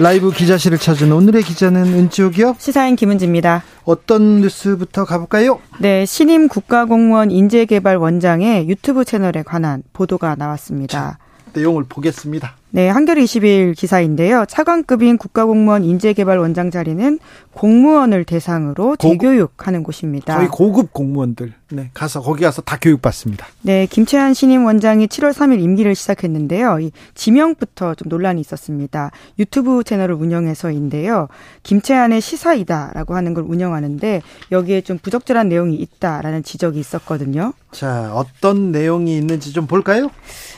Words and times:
라이브 0.00 0.30
기자실을 0.30 0.78
찾은 0.78 1.12
오늘의 1.12 1.42
기자는 1.42 1.84
은지옥이요. 1.84 2.56
시사인 2.58 2.96
김은지입니다. 2.96 3.62
어떤 3.84 4.40
뉴스부터 4.40 5.04
가볼까요? 5.04 5.60
네, 5.78 6.06
신임 6.06 6.48
국가공무원 6.48 7.30
인재개발원장의 7.30 8.66
유튜브 8.70 9.04
채널에 9.04 9.42
관한 9.42 9.82
보도가 9.92 10.36
나왔습니다. 10.36 11.18
내용을 11.52 11.84
보겠습니다. 11.86 12.56
네, 12.72 12.88
한겨레 12.88 13.22
20일 13.24 13.76
기사인데요. 13.76 14.44
차관급인 14.48 15.18
국가공무원 15.18 15.82
인재개발원장 15.82 16.70
자리는 16.70 17.18
공무원을 17.52 18.24
대상으로 18.24 18.94
재교육하는 18.96 19.82
곳입니다. 19.82 20.36
거의 20.36 20.48
고급 20.48 20.92
공무원들 20.92 21.52
네, 21.72 21.90
가서 21.94 22.20
거기 22.20 22.42
가서 22.42 22.62
다 22.62 22.78
교육받습니다. 22.80 23.46
네, 23.62 23.86
김채한 23.86 24.34
신임 24.34 24.64
원장이 24.64 25.06
7월 25.06 25.32
3일 25.32 25.60
임기를 25.60 25.94
시작했는데요. 25.94 26.80
이 26.80 26.90
지명부터 27.14 27.94
좀 27.94 28.08
논란이 28.08 28.40
있었습니다. 28.40 29.10
유튜브 29.38 29.84
채널을 29.84 30.14
운영해서인데요. 30.14 31.28
김채한의 31.62 32.20
시사이다라고 32.20 33.14
하는 33.14 33.34
걸 33.34 33.44
운영하는데 33.44 34.22
여기에 34.50 34.80
좀 34.82 34.98
부적절한 34.98 35.48
내용이 35.48 35.76
있다라는 35.76 36.42
지적이 36.42 36.80
있었거든요. 36.80 37.52
자, 37.70 38.10
어떤 38.14 38.72
내용이 38.72 39.16
있는지 39.16 39.52
좀 39.52 39.66
볼까요? 39.66 40.10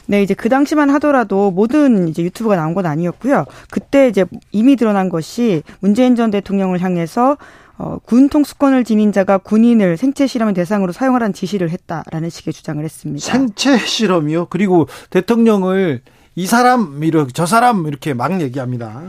네, 0.06 0.22
이제 0.22 0.34
그 0.34 0.48
당시만 0.48 0.88
하더라도 0.90 1.50
모든 1.50 2.01
이제 2.08 2.22
유튜브가 2.22 2.56
나온 2.56 2.74
건 2.74 2.86
아니었고요. 2.86 3.44
그때 3.70 4.08
이제 4.08 4.24
이미 4.50 4.76
드러난 4.76 5.08
것이 5.08 5.62
문재인 5.80 6.16
전 6.16 6.30
대통령을 6.30 6.80
향해서 6.80 7.36
어, 7.78 7.98
군 8.04 8.28
통수권을 8.28 8.84
지닌 8.84 9.12
자가 9.12 9.38
군인을 9.38 9.96
생체 9.96 10.26
실험의 10.26 10.54
대상으로 10.54 10.92
사용하라는 10.92 11.32
지시를 11.32 11.70
했다라는 11.70 12.30
식의 12.30 12.52
주장을 12.52 12.82
했습니다. 12.84 13.24
생체 13.24 13.76
실험이요? 13.78 14.46
그리고 14.46 14.86
대통령을 15.10 16.02
이 16.34 16.46
사람 16.46 17.02
이렇게 17.04 17.32
저 17.34 17.44
사람 17.44 17.86
이렇게 17.86 18.14
막 18.14 18.40
얘기합니다. 18.40 19.02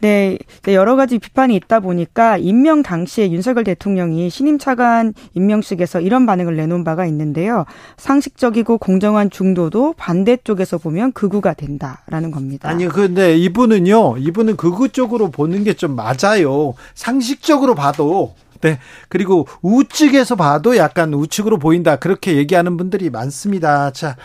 네, 0.00 0.38
네, 0.62 0.74
여러 0.74 0.96
가지 0.96 1.18
비판이 1.18 1.54
있다 1.56 1.80
보니까 1.80 2.36
임명 2.36 2.82
당시에 2.82 3.30
윤석열 3.30 3.64
대통령이 3.64 4.28
신임 4.30 4.58
차관 4.58 5.14
임명식에서 5.34 6.00
이런 6.00 6.26
반응을 6.26 6.56
내놓은 6.56 6.82
바가 6.82 7.06
있는데요. 7.06 7.64
상식적이고 7.96 8.78
공정한 8.78 9.30
중도도 9.30 9.94
반대쪽에서 9.96 10.78
보면 10.78 11.12
극우가 11.12 11.54
된다라는 11.54 12.30
겁니다. 12.32 12.68
아니 12.68 12.88
근데 12.88 13.36
이분은요, 13.36 14.16
이분은 14.18 14.56
극우 14.56 14.88
쪽으로 14.88 15.30
보는 15.30 15.62
게 15.64 15.74
좀 15.74 15.96
맞아요. 15.96 16.74
상식적으로 16.94 17.74
봐도 17.74 18.34
네. 18.60 18.78
그리고 19.08 19.46
우측에서 19.60 20.36
봐도 20.36 20.76
약간 20.76 21.12
우측으로 21.12 21.58
보인다. 21.58 21.96
그렇게 21.96 22.36
얘기하는 22.36 22.76
분들이 22.76 23.10
많습니다. 23.10 23.90
자. 23.90 24.16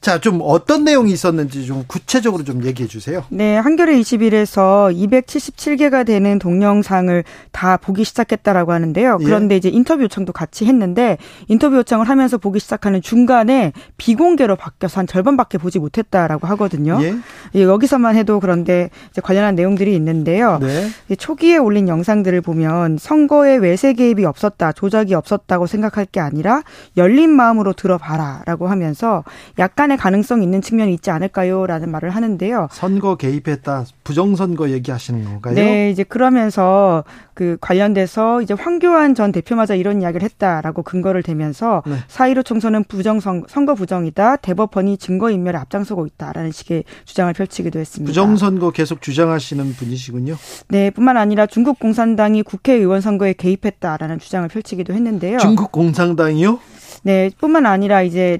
자, 0.00 0.20
좀 0.20 0.40
어떤 0.42 0.84
내용이 0.84 1.10
있었는지 1.10 1.66
좀 1.66 1.84
구체적으로 1.86 2.44
좀 2.44 2.64
얘기해 2.64 2.88
주세요. 2.88 3.24
네, 3.28 3.56
한겨레 3.56 3.98
21에서 4.00 4.94
277개가 4.94 6.06
되는 6.06 6.38
동영상을 6.38 7.24
다 7.50 7.76
보기 7.76 8.04
시작했다라고 8.04 8.72
하는데요. 8.72 9.18
예. 9.20 9.24
그런데 9.24 9.54
예. 9.54 9.58
이제 9.58 9.68
인터뷰 9.68 10.02
요청도 10.02 10.32
같이 10.32 10.66
했는데 10.66 11.18
인터뷰 11.48 11.76
요청을 11.76 12.08
하면서 12.08 12.38
보기 12.38 12.60
시작하는 12.60 13.02
중간에 13.02 13.72
비공개로 13.96 14.56
바뀌어서 14.56 15.00
한 15.00 15.06
절반밖에 15.06 15.58
보지 15.58 15.78
못했다라고 15.78 16.46
하거든요. 16.48 16.98
예. 17.02 17.14
예, 17.54 17.62
여기서만 17.62 18.16
해도 18.16 18.38
그런데 18.38 18.90
관련한 19.22 19.54
내용들이 19.54 19.94
있는데요. 19.96 20.58
네. 20.60 20.88
초기에 21.16 21.56
올린 21.56 21.88
영상들을 21.88 22.40
보면 22.42 22.98
선거에 22.98 23.56
외세 23.56 23.94
개입이 23.94 24.24
없었다, 24.24 24.72
조작이 24.72 25.14
없었다고 25.14 25.66
생각할 25.66 26.06
게 26.06 26.20
아니라 26.20 26.62
열린 26.96 27.30
마음으로 27.30 27.72
들어봐라라고 27.72 28.68
하면서 28.68 29.24
약간 29.58 29.85
의 29.86 29.96
약간의 29.96 29.96
가능성이 29.96 30.44
있는 30.44 30.60
측면이 30.60 30.92
있지 30.94 31.10
않을까요?라는 31.10 31.90
말을 31.90 32.10
하는데요. 32.10 32.68
선거 32.72 33.16
개입했다, 33.16 33.84
부정선거 34.04 34.70
얘기하시는 34.70 35.24
건가요? 35.24 35.54
네, 35.54 35.90
이제 35.90 36.02
그러면서 36.02 37.04
그 37.34 37.56
관련돼서 37.60 38.42
이제 38.42 38.54
황교안 38.54 39.14
전 39.14 39.32
대표마저 39.32 39.74
이런 39.74 40.02
이야기를 40.02 40.24
했다라고 40.24 40.82
근거를 40.82 41.22
대면서 41.22 41.82
네. 41.86 41.96
사이로 42.08 42.42
총선은 42.42 42.84
부정선 42.84 43.44
선거 43.48 43.74
부정이다, 43.74 44.36
대법원이 44.36 44.98
증거 44.98 45.30
인멸에 45.30 45.56
앞장서고 45.56 46.06
있다라는 46.06 46.52
식의 46.52 46.84
주장을 47.04 47.32
펼치기도 47.32 47.78
했습니다. 47.78 48.10
부정선거 48.10 48.70
계속 48.72 49.00
주장하시는 49.00 49.72
분이시군요. 49.74 50.36
네, 50.68 50.90
뿐만 50.90 51.16
아니라 51.16 51.46
중국 51.46 51.78
공산당이 51.78 52.42
국회의원 52.42 53.00
선거에 53.00 53.32
개입했다라는 53.32 54.18
주장을 54.18 54.48
펼치기도 54.48 54.92
했는데요. 54.92 55.38
중국 55.38 55.72
공산당이요? 55.72 56.58
네, 57.04 57.30
뿐만 57.38 57.66
아니라 57.66 58.02
이제 58.02 58.38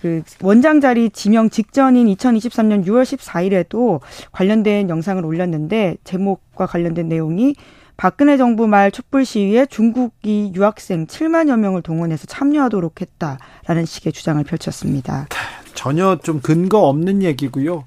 그 0.00 0.22
원장 0.40 0.80
자리 0.80 1.10
지명 1.10 1.50
직전인 1.50 2.06
2023년 2.06 2.86
6월 2.86 3.02
14일에도 3.02 4.00
관련된 4.32 4.88
영상을 4.88 5.24
올렸는데 5.24 5.98
제목과 6.04 6.66
관련된 6.66 7.08
내용이 7.08 7.54
박근혜 7.98 8.38
정부 8.38 8.66
말 8.66 8.90
촛불 8.90 9.26
시위에 9.26 9.66
중국이 9.66 10.52
유학생 10.54 11.06
7만여 11.06 11.58
명을 11.58 11.82
동원해서 11.82 12.26
참여하도록 12.26 12.98
했다라는 12.98 13.84
식의 13.84 14.14
주장을 14.14 14.42
펼쳤습니다. 14.42 15.26
전혀 15.74 16.16
좀 16.22 16.40
근거 16.40 16.88
없는 16.88 17.22
얘기고요. 17.22 17.84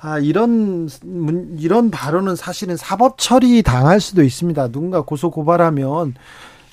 아, 0.00 0.18
이런, 0.18 0.90
이런 1.58 1.90
발언은 1.90 2.36
사실은 2.36 2.76
사법 2.76 3.16
처리 3.16 3.62
당할 3.62 4.00
수도 4.00 4.22
있습니다. 4.22 4.68
누군가 4.68 5.00
고소 5.00 5.30
고발하면 5.30 6.14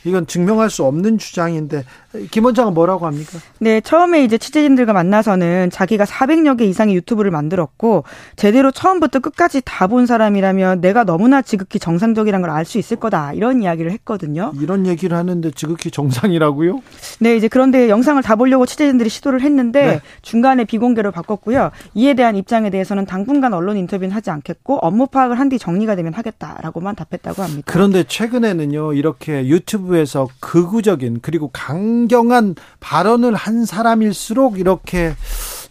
이건 0.03 0.27
증명할 0.27 0.69
수 0.69 0.83
없는 0.83 1.17
주장인데 1.17 1.83
김 2.31 2.43
원장은 2.45 2.73
뭐라고 2.73 3.05
합니까? 3.05 3.39
네, 3.59 3.79
처음에 3.79 4.23
이제 4.23 4.37
취재진들과 4.37 4.91
만나서는 4.93 5.69
자기가 5.71 6.03
400여 6.05 6.57
개 6.57 6.65
이상의 6.65 6.95
유튜브를 6.95 7.31
만들었고 7.31 8.03
제대로 8.35 8.71
처음부터 8.71 9.19
끝까지 9.19 9.61
다 9.65 9.87
본 9.91 10.05
사람이라면 10.05 10.79
내가 10.81 11.03
너무나 11.03 11.41
지극히 11.41 11.77
정상적이라는 11.77 12.47
걸알 12.47 12.63
수 12.65 12.77
있을 12.77 12.95
거다 12.97 13.33
이런 13.33 13.61
이야기를 13.61 13.91
했거든요. 13.91 14.53
이런 14.59 14.87
얘기를 14.87 15.17
하는데 15.17 15.51
지극히 15.51 15.91
정상이라고요? 15.91 16.79
네, 17.19 17.35
이제 17.35 17.47
그런데 17.47 17.89
영상을 17.89 18.21
다 18.23 18.35
보려고 18.35 18.65
취재진들이 18.65 19.09
시도를 19.09 19.41
했는데 19.41 19.85
네. 19.85 20.01
중간에 20.21 20.63
비공개로 20.65 21.11
바꿨고요. 21.11 21.71
이에 21.95 22.13
대한 22.13 22.35
입장에 22.37 22.69
대해서는 22.69 23.05
당분간 23.05 23.53
언론 23.53 23.75
인터뷰는 23.77 24.11
하지 24.15 24.29
않겠고 24.31 24.77
업무 24.79 25.07
파악을 25.07 25.37
한 25.39 25.51
뒤 25.51 25.59
정리가 25.59 25.97
되면 25.97 26.13
하겠다라고만 26.13 26.95
답했다고 26.95 27.43
합니다. 27.43 27.63
그런데 27.65 28.03
최근에는요 28.05 28.93
이렇게 28.93 29.45
유튜브에서 29.47 30.29
극우적인 30.39 31.19
그리고 31.21 31.49
강 31.51 32.00
강경한 32.01 32.55
발언을 32.79 33.35
한 33.35 33.65
사람일수록 33.65 34.59
이렇게 34.59 35.13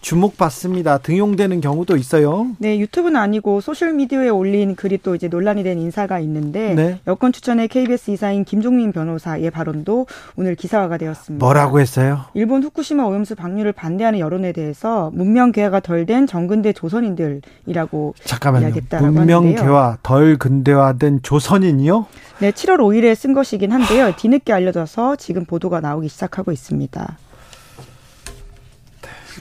주목받습니다. 0.00 0.98
등용되는 0.98 1.60
경우도 1.60 1.96
있어요. 1.96 2.48
네, 2.58 2.78
유튜브는 2.78 3.20
아니고 3.20 3.60
소셜 3.60 3.92
미디어에 3.92 4.28
올린 4.28 4.74
글이 4.74 4.98
또 5.02 5.14
이제 5.14 5.28
논란이 5.28 5.62
된 5.62 5.78
인사가 5.78 6.18
있는데 6.20 6.74
네. 6.74 7.00
여권 7.06 7.32
추천의 7.32 7.68
KBS 7.68 8.12
이사인 8.12 8.44
김종민 8.44 8.92
변호사의 8.92 9.50
발언도 9.50 10.06
오늘 10.36 10.54
기사화가 10.54 10.98
되었습니다. 10.98 11.44
뭐라고 11.44 11.80
했어요? 11.80 12.22
일본 12.34 12.62
후쿠시마 12.62 13.04
오염수 13.04 13.34
방류를 13.34 13.72
반대하는 13.72 14.18
여론에 14.18 14.52
대해서 14.52 15.10
문명 15.14 15.52
개화가 15.52 15.80
덜 15.80 16.06
된 16.06 16.26
정근대 16.26 16.72
조선인들이라고 16.72 18.14
잠깐만요. 18.24 18.72
문명 19.02 19.54
개화 19.54 19.98
덜 20.02 20.38
근대화된 20.38 21.20
조선인이요? 21.22 22.06
네, 22.40 22.50
7월 22.52 22.78
5일에 22.78 23.14
쓴 23.14 23.34
것이긴 23.34 23.70
한데요. 23.70 24.14
뒤늦게 24.16 24.50
알려져서 24.52 25.16
지금 25.16 25.44
보도가 25.44 25.80
나오기 25.80 26.08
시작하고 26.08 26.52
있습니다. 26.52 27.18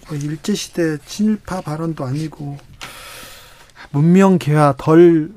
뭐 0.08 0.18
일제 0.18 0.54
시대 0.56 0.98
친일파 1.06 1.62
발언도 1.62 2.06
아니고 2.06 2.58
문명 3.92 4.38
개화 4.38 4.74
덜 4.78 5.32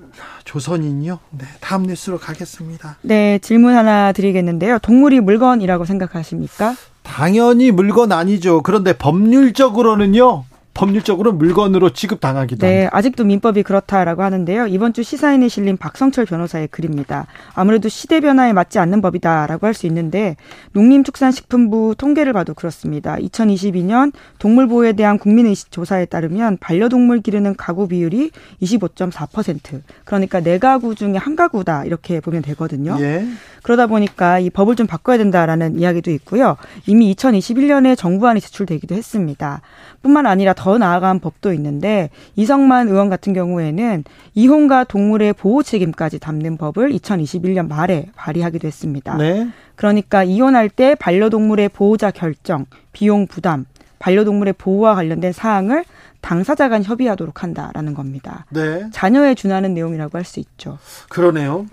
조선인이요? 0.44 1.18
네, 1.30 1.46
다음 1.60 1.84
뉴스로 1.84 2.18
가겠습니다. 2.18 2.98
네, 3.02 3.38
질문 3.38 3.74
하나 3.74 4.12
드리겠는데요. 4.12 4.78
동물이 4.80 5.20
물건이라고 5.20 5.84
생각하십니까? 5.84 6.74
당연히 7.02 7.70
물건 7.70 8.12
아니죠. 8.12 8.62
그런데 8.62 8.92
법률적으로는요. 8.92 10.44
법률적으로 10.74 11.32
물건으로 11.32 11.90
취급당하기도 11.90 12.66
네, 12.66 12.84
합니다. 12.84 12.96
아직도 12.96 13.24
민법이 13.24 13.62
그렇다라고 13.62 14.22
하는데요. 14.22 14.68
이번 14.68 14.92
주 14.92 15.02
시사인에 15.02 15.48
실린 15.48 15.76
박성철 15.76 16.24
변호사의 16.24 16.68
글입니다. 16.68 17.26
아무래도 17.54 17.88
시대 17.88 18.20
변화에 18.20 18.52
맞지 18.52 18.78
않는 18.78 19.02
법이다라고 19.02 19.66
할 19.66 19.72
수 19.74 19.86
있는데 19.86 20.36
농림축산식품부 20.72 21.94
통계를 21.96 22.32
봐도 22.32 22.52
그렇습니다. 22.54 23.16
2022년 23.16 24.12
동물 24.38 24.66
보호에 24.68 24.92
대한 24.92 25.18
국민의식 25.18 25.70
조사에 25.70 26.04
따르면 26.06 26.58
반려동물 26.58 27.20
기르는 27.22 27.54
가구 27.56 27.88
비율이 27.88 28.30
25.4% 28.62 29.80
그러니까 30.04 30.40
네 30.40 30.58
가구 30.58 30.94
중에 30.94 31.16
한 31.16 31.36
가구다 31.36 31.84
이렇게 31.84 32.20
보면 32.20 32.42
되거든요. 32.42 32.96
예. 33.00 33.26
그러다 33.62 33.86
보니까 33.86 34.38
이 34.40 34.50
법을 34.50 34.76
좀 34.76 34.86
바꿔야 34.86 35.16
된다라는 35.18 35.78
이야기도 35.78 36.10
있고요. 36.10 36.56
이미 36.86 37.14
2021년에 37.14 37.96
정부안이 37.96 38.40
제출되기도 38.40 38.94
했습니다. 38.94 39.60
뿐만 40.02 40.26
아니라 40.26 40.52
더 40.62 40.78
나아간 40.78 41.18
법도 41.18 41.52
있는데 41.54 42.08
이성만 42.36 42.86
의원 42.86 43.08
같은 43.10 43.32
경우에는 43.32 44.04
이혼과 44.34 44.84
동물의 44.84 45.32
보호 45.32 45.64
책임까지 45.64 46.20
담는 46.20 46.56
법을 46.56 46.92
2021년 46.92 47.66
말에 47.66 48.06
발의하기도 48.14 48.68
했습니다. 48.68 49.16
네. 49.16 49.48
그러니까 49.74 50.22
이혼할 50.22 50.68
때 50.68 50.94
반려동물의 50.94 51.70
보호자 51.70 52.12
결정, 52.12 52.66
비용 52.92 53.26
부담, 53.26 53.64
반려동물의 53.98 54.54
보호와 54.56 54.94
관련된 54.94 55.32
사항을 55.32 55.84
당사자 56.20 56.68
간 56.68 56.84
협의하도록 56.84 57.42
한다라는 57.42 57.94
겁니다. 57.94 58.46
네. 58.50 58.88
자녀에 58.92 59.34
준하는 59.34 59.74
내용이라고 59.74 60.16
할 60.16 60.24
수 60.24 60.38
있죠. 60.38 60.78
그러네요. 61.08 61.66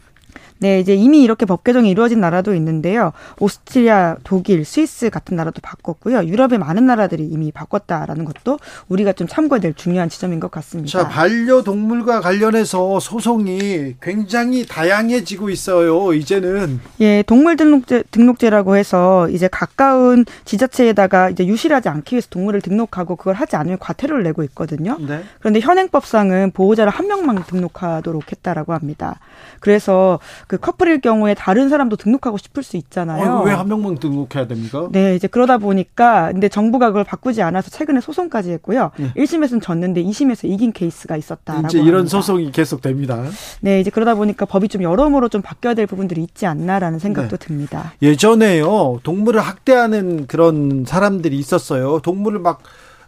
네, 0.60 0.80
이제 0.80 0.94
이미 0.94 1.24
이렇게 1.24 1.46
법 1.46 1.64
개정이 1.64 1.90
이루어진 1.90 2.20
나라도 2.20 2.54
있는데요. 2.54 3.14
오스트리아, 3.40 4.18
독일, 4.24 4.66
스위스 4.66 5.10
같은 5.10 5.38
나라도 5.38 5.62
바꿨고요. 5.62 6.26
유럽의 6.26 6.60
많은 6.60 6.86
나라들이 6.86 7.26
이미 7.26 7.52
바꿨다라는 7.52 8.26
것도 8.26 8.60
우리가 8.90 9.14
좀 9.14 9.28
참고해야 9.28 9.62
될 9.62 9.74
중요한 9.74 10.10
지점인 10.10 10.40
것 10.40 10.52
같습니다. 10.52 11.00
자, 11.00 11.08
반려동물과 11.08 12.20
관련해서 12.20 13.00
소송이 13.00 13.96
굉장히 14.02 14.66
다양해지고 14.66 15.50
있어요. 15.50 16.14
이제는 16.14 16.82
예, 17.00 17.24
동물 17.24 17.56
등록제 17.56 18.04
등록제라고 18.12 18.76
해서 18.76 19.30
이제 19.30 19.48
가까운 19.48 20.26
지자체에다가 20.44 21.30
이제 21.30 21.48
유실하지 21.48 21.88
않기 21.88 22.16
위해서 22.16 22.28
동물을 22.30 22.62
등록하고 22.62 23.16
그걸 23.16 23.36
하지 23.36 23.56
않으면 23.56 23.80
과태료를 23.80 24.24
내고 24.24 24.44
있거든요. 24.44 24.98
네. 25.00 25.24
그런데 25.40 25.62
현행법상은 25.62 26.52
보호자를 26.52 26.92
한 26.92 27.08
명만 27.08 27.44
등록하도록 27.44 28.30
했다라고 28.30 28.74
합니다. 28.74 29.20
그래서 29.60 30.20
그 30.50 30.58
커플일 30.58 31.00
경우에 31.00 31.36
다른 31.36 31.70
사람도 31.70 31.96
등록하고 31.96 32.40
싶을 32.40 32.64
수 32.64 32.76
있잖아요. 32.76 33.34
어, 33.34 33.44
왜한 33.44 33.68
명만 33.68 33.94
등록해야 34.00 34.48
됩니까? 34.48 34.90
네, 34.92 35.14
이제 35.16 35.28
그러다 35.28 35.60
보니까 35.60 36.32
근데 36.32 36.50
정부가 36.50 36.88
그걸 36.88 37.04
바꾸지 37.04 37.44
않아서 37.44 37.70
최근에 37.70 38.02
소송까지 38.02 38.50
했고요. 38.54 38.90
네. 38.98 39.14
1심에서는 39.16 39.62
졌는데 39.62 40.04
2심에서 40.04 40.50
이긴 40.50 40.72
케이스가 40.72 41.18
있었다라고 41.18 41.68
이제 41.68 41.78
이런 41.78 42.00
합니다. 42.00 42.10
소송이 42.10 42.52
계속됩니다. 42.52 43.26
네, 43.62 43.80
이제 43.80 43.92
그러다 43.92 44.16
보니까 44.16 44.48
법이 44.48 44.70
좀 44.70 44.82
여러모로 44.82 45.30
좀 45.30 45.44
바뀌어야 45.44 45.76
될 45.76 45.86
부분들이 45.86 46.24
있지 46.24 46.48
않나라는 46.48 46.98
생각도 46.98 47.38
네. 47.38 47.46
듭니다. 47.46 47.94
예전에요. 48.02 49.02
동물을 49.04 49.40
학대하는 49.40 50.26
그런 50.26 50.84
사람들이 50.84 51.38
있었어요. 51.38 52.00
동물을 52.00 52.40
막 52.40 52.64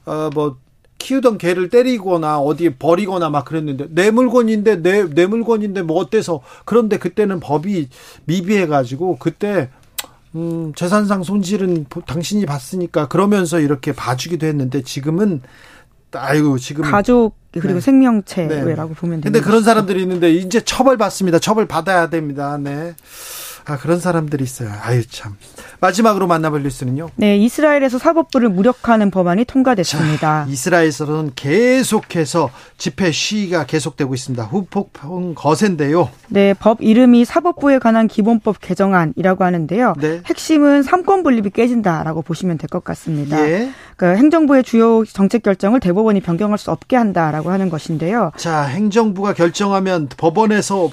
어, 0.06 0.30
뭐 0.36 0.58
키우던 1.02 1.38
개를 1.38 1.70
때리거나 1.70 2.40
어디에 2.40 2.76
버리거나 2.76 3.30
막 3.30 3.46
그랬는데 3.46 3.88
내 3.90 4.12
물건인데 4.12 4.82
내, 4.82 5.10
내 5.10 5.26
물건인데 5.26 5.82
뭐 5.82 5.98
어때서 5.98 6.42
그런데 6.64 6.98
그때는 6.98 7.40
법이 7.40 7.90
미비해 8.26 8.68
가지고 8.68 9.18
그때 9.18 9.70
음, 10.36 10.72
재산상 10.76 11.24
손실은 11.24 11.86
당신이 12.06 12.46
봤으니까 12.46 13.08
그러면서 13.08 13.60
이렇게 13.60 13.92
봐주기도 13.92 14.46
했는데 14.46 14.82
지금은 14.82 15.42
아이고 16.14 16.58
지금 16.58 16.84
가족 16.84 17.36
그리고 17.52 17.76
네. 17.76 17.82
생명체라고 17.82 18.66
네. 18.66 18.76
보면 18.76 18.96
됩니다. 18.96 19.24
근데 19.24 19.42
그런 19.42 19.64
사람들이 19.64 20.02
있는데 20.04 20.32
이제 20.32 20.62
처벌 20.62 20.98
받습니다. 20.98 21.40
처벌 21.40 21.68
받아야 21.68 22.10
됩니다. 22.10 22.58
네. 22.58 22.96
아, 23.66 23.78
그런 23.78 24.00
사람들이 24.00 24.44
있어요. 24.44 24.72
아유, 24.84 25.06
참. 25.08 25.36
마지막으로 25.80 26.28
만나볼 26.28 26.64
뉴스는요? 26.64 27.10
네, 27.16 27.38
이스라엘에서 27.38 27.98
사법부를 27.98 28.50
무력화하는 28.50 29.12
법안이 29.12 29.46
통과됐습니다. 29.46 30.46
자, 30.46 30.46
이스라엘에서는 30.50 31.32
계속해서 31.36 32.50
집회 32.78 33.12
시위가 33.12 33.66
계속되고 33.66 34.14
있습니다. 34.14 34.44
후폭풍 34.44 35.36
거센데요. 35.36 36.10
네, 36.28 36.54
법 36.54 36.82
이름이 36.82 37.26
사법부에 37.26 37.80
관한 37.80 38.08
기본법 38.08 38.60
개정안이라고 38.62 39.44
하는데요. 39.44 39.94
네. 40.00 40.22
핵심은 40.26 40.84
삼권 40.84 41.24
분립이 41.24 41.50
깨진다라고 41.52 42.22
보시면 42.22 42.58
될 42.58 42.70
것 42.72 42.84
같습니다. 42.86 43.38
예. 43.50 43.70
그 43.98 44.06
행정부의 44.06 44.64
주요 44.64 45.04
정책 45.06 45.44
결정을 45.44 45.80
대법원이 45.82 46.22
변경할 46.22 46.58
수 46.58 46.72
없게 46.72 46.96
한다라고 46.96 47.52
하는 47.52 47.70
것인데요. 47.70 48.32
자, 48.38 48.62
행정부가 48.64 49.34
결정하면 49.34 50.08
법원에서 50.16 50.90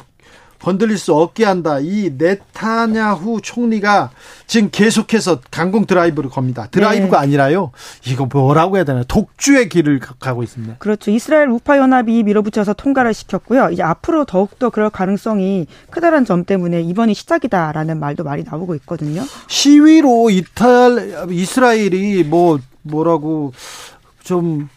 건들릴 0.63 0.99
수 0.99 1.15
없게 1.15 1.45
한다. 1.45 1.79
이 1.81 2.13
네타냐후 2.17 3.41
총리가 3.43 4.11
지금 4.47 4.71
계속해서 4.71 5.41
강공 5.51 5.87
드라이브를 5.87 6.31
겁니다. 6.31 6.67
드라이브가 6.71 7.19
네. 7.19 7.23
아니라요. 7.25 7.71
이거 8.07 8.27
뭐라고 8.27 8.77
해야 8.77 8.85
되나? 8.85 9.05
독주의 9.05 9.69
길을 9.69 10.01
가고 10.19 10.43
있습니다. 10.43 10.77
그렇죠. 10.79 11.11
이스라엘 11.11 11.49
우파 11.49 11.79
연합이 11.79 12.23
밀어붙여서 12.23 12.75
통과를 12.75 13.15
시켰고요. 13.15 13.71
이제 13.71 13.83
앞으로 13.83 14.25
더욱더 14.25 14.71
그럴 14.71 14.91
가능성이 14.91 15.67
크다는 15.91 16.25
점 16.25 16.45
때문에 16.45 16.81
이번이 16.83 17.15
시작이다라는 17.15 18.01
말도 18.01 18.25
많이 18.25 18.43
나오고 18.43 18.75
있거든요. 18.77 19.23
시위로 19.47 20.31
이탈 20.31 21.29
이스라엘이 21.31 22.25
뭐 22.25 22.59
뭐라고 22.83 23.53
좀 24.23 24.69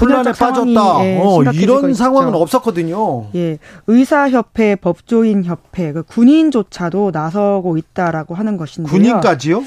혼란에 0.00 0.32
빠졌다. 0.32 1.04
예, 1.04 1.18
어, 1.22 1.42
이런 1.52 1.94
상황은 1.94 2.34
없었거든요. 2.34 3.26
예, 3.34 3.58
의사협회, 3.86 4.76
법조인협회, 4.76 5.92
그 5.92 6.02
군인조차도 6.02 7.10
나서고 7.12 7.78
있다라고 7.78 8.34
하는 8.34 8.56
것인데요. 8.56 8.90
군인까지요? 8.90 9.62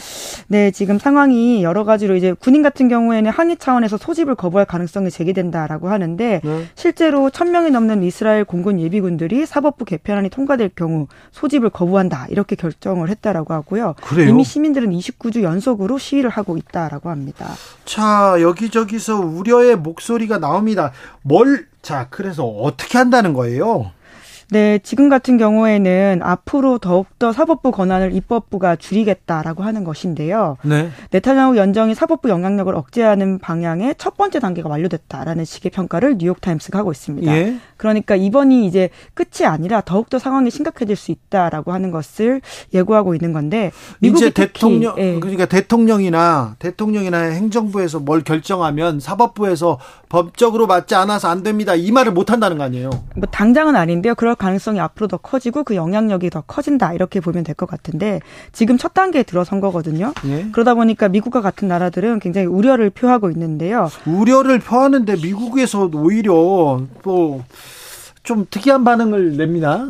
네, 0.47 0.71
지금 0.71 0.99
상황이 0.99 1.63
여러 1.63 1.83
가지로 1.85 2.15
이제 2.15 2.33
군인 2.33 2.61
같은 2.61 2.89
경우에는 2.89 3.31
항의 3.31 3.57
차원에서 3.57 3.97
소집을 3.97 4.35
거부할 4.35 4.65
가능성이 4.65 5.09
제기된다라고 5.09 5.89
하는데 5.89 6.41
네. 6.43 6.65
실제로 6.75 7.29
천 7.29 7.51
명이 7.51 7.71
넘는 7.71 8.03
이스라엘 8.03 8.43
공군 8.43 8.79
예비군들이 8.79 9.45
사법부 9.45 9.85
개편안이 9.85 10.29
통과될 10.29 10.71
경우 10.75 11.07
소집을 11.31 11.69
거부한다 11.69 12.27
이렇게 12.29 12.55
결정을 12.55 13.09
했다라고 13.09 13.53
하고요. 13.53 13.95
그래요? 14.03 14.29
이미 14.29 14.43
시민들은 14.43 14.91
29주 14.91 15.43
연속으로 15.43 15.97
시위를 15.97 16.29
하고 16.29 16.57
있다라고 16.57 17.09
합니다. 17.09 17.47
자, 17.85 18.35
여기저기서 18.41 19.19
우려의 19.19 19.77
목소리 19.77 20.16
소리가 20.17 20.39
나옵니다. 20.39 20.91
뭘, 21.21 21.67
자, 21.81 22.07
그래서 22.09 22.45
어떻게 22.45 22.97
한다는 22.97 23.33
거예요? 23.33 23.91
네, 24.49 24.79
지금 24.79 25.09
같은 25.09 25.37
경우에는 25.37 26.21
앞으로 26.23 26.77
더욱더 26.77 27.33
사법부 27.33 27.71
권한을 27.71 28.13
입법부가 28.13 28.77
줄이겠다라고 28.77 29.63
하는 29.63 29.83
것인데요. 29.83 30.55
네. 30.63 30.89
네타냐후 31.11 31.57
연정이 31.57 31.93
사법부 31.93 32.29
영향력을 32.29 32.73
억제하는 32.73 33.39
방향의 33.39 33.95
첫 33.97 34.15
번째 34.15 34.39
단계가 34.39 34.69
완료됐다라는 34.69 35.43
식의 35.43 35.71
평가를 35.71 36.17
뉴욕타임스가 36.17 36.79
하고 36.79 36.91
있습니다. 36.93 37.35
예? 37.35 37.57
그러니까 37.75 38.15
이번이 38.15 38.65
이제 38.65 38.89
끝이 39.13 39.45
아니라 39.45 39.81
더욱더 39.81 40.17
상황이 40.17 40.49
심각해질 40.49 40.95
수 40.95 41.11
있다라고 41.11 41.73
하는 41.73 41.91
것을 41.91 42.41
예고하고 42.73 43.15
있는 43.15 43.33
건데 43.33 43.71
미국이 43.99 44.31
대통령 44.31 44.95
예. 44.97 45.19
그러니까 45.19 45.45
대통령이나 45.45 46.55
대통령이나 46.59 47.17
행정부에서 47.17 47.99
뭘 47.99 48.23
결정하면 48.23 49.01
사법부에서 49.01 49.77
법적으로 50.07 50.67
맞지 50.67 50.95
않아서 50.95 51.27
안 51.27 51.43
됩니다. 51.43 51.75
이 51.75 51.91
말을 51.91 52.13
못 52.13 52.31
한다는 52.31 52.57
거 52.57 52.63
아니에요. 52.63 52.89
뭐 53.15 53.27
당장은 53.29 53.75
아닌데요. 53.75 54.15
그럴 54.15 54.36
가능성이 54.37 54.79
앞으로 54.79 55.07
더 55.07 55.17
커지고 55.17 55.63
그 55.63 55.75
영향력이 55.75 56.29
더 56.29 56.41
커진다 56.41 56.93
이렇게 56.93 57.19
보면 57.19 57.43
될 57.43 57.55
것 57.57 57.65
같은데 57.67 58.19
지금 58.51 58.77
첫 58.77 58.93
단계에 58.93 59.23
들어선 59.23 59.59
거거든요. 59.59 60.13
예? 60.25 60.47
그러다 60.51 60.75
보니까 60.75 61.09
미국과 61.09 61.41
같은 61.41 61.67
나라들은 61.67 62.19
굉장히 62.19 62.45
우려를 62.47 62.91
표하고 62.91 63.31
있는데요. 63.31 63.89
우려를 64.05 64.59
표하는데 64.59 65.15
미국에서 65.15 65.89
오히려 65.93 66.81
또 67.03 67.41
좀 68.27 68.45
특이한 68.49 68.83
반응을 68.83 69.37
냅니다. 69.37 69.87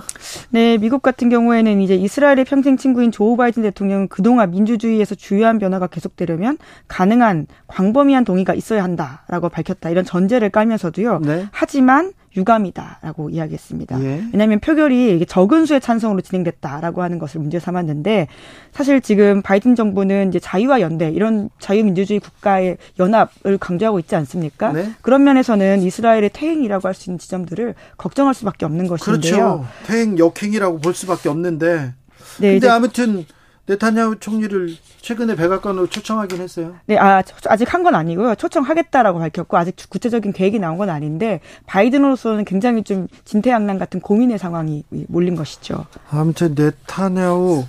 네, 0.52 0.78
미국 0.78 1.02
같은 1.02 1.28
경우에는 1.30 1.82
이제 1.82 1.96
이스라엘의 1.96 2.46
평생 2.46 2.78
친구인 2.78 3.12
조 3.12 3.36
바이든 3.36 3.64
대통령은 3.64 4.10
그동안 4.10 4.52
민주주의에서 4.52 5.16
주요한 5.16 5.58
변화가 5.58 5.88
계속되려면 5.88 6.60
가능한 6.88 7.48
광범위한 7.66 8.26
동의가 8.26 8.54
있어야 8.54 8.84
한다라고 8.84 9.50
밝혔다. 9.50 9.90
이런 9.90 10.06
전제를 10.06 10.52
깔면서도요. 10.52 11.22
네. 11.24 11.48
하지만 11.52 12.12
유감이다라고 12.38 13.30
이야기했습니다. 13.30 14.04
예. 14.04 14.24
왜냐하면 14.32 14.60
표결이 14.60 15.26
적은 15.26 15.66
수의 15.66 15.82
찬성으로 15.82 16.22
진행됐다라고 16.22 17.02
하는 17.02 17.18
것을 17.18 17.42
문제 17.42 17.60
삼았는데 17.60 18.28
사실 18.72 19.02
지금 19.02 19.42
바이든 19.42 19.76
정부는 19.76 20.30
이제 20.30 20.40
자유와 20.40 20.82
연대 20.82 21.10
이런 21.10 21.50
자유민주주의 21.60 22.20
국가의 22.20 22.78
연합을 23.00 23.58
강조하고 23.60 24.00
있지 24.00 24.16
않습니까? 24.16 24.72
네. 24.72 24.92
그런 25.02 25.24
면에서는 25.24 25.82
이스라엘의 25.82 26.32
퇴행이라고 26.34 26.88
할 26.88 26.98
수 26.98 27.10
있는 27.10 27.20
지점들을 27.20 27.76
걱정할 27.98 28.34
수밖에 28.34 28.66
없는 28.66 28.88
것인데요. 28.88 29.22
그렇죠. 29.22 29.66
퇴행 29.86 30.18
역행이라고 30.18 30.80
볼 30.80 30.94
수밖에 30.94 31.30
없는데. 31.30 31.94
네, 32.40 32.54
근데 32.54 32.68
아무튼 32.70 33.26
네타냐후 33.68 34.20
총리를 34.20 34.76
최근에 35.02 35.36
백악관으로 35.36 35.88
초청하긴 35.88 36.40
했어요. 36.42 36.76
네, 36.86 36.98
아, 36.98 37.22
아직 37.48 37.74
한 37.74 37.84
건 37.84 37.96
아니고요. 37.96 38.36
초청하겠다라고 38.36 39.20
밝혔고 39.20 39.56
아직 39.58 39.76
구체적인 39.90 40.34
계획이 40.34 40.58
나온 40.60 40.78
건 40.78 40.90
아닌데 40.90 41.42
바이든으로서는 41.68 42.46
굉장히 42.46 42.84
좀 42.84 43.08
진퇴양난 43.26 43.78
같은 43.78 44.00
고민의 44.00 44.38
상황이 44.40 44.84
몰린 45.08 45.36
것이죠. 45.36 45.86
아무튼 46.10 46.56
네타냐후 46.58 47.66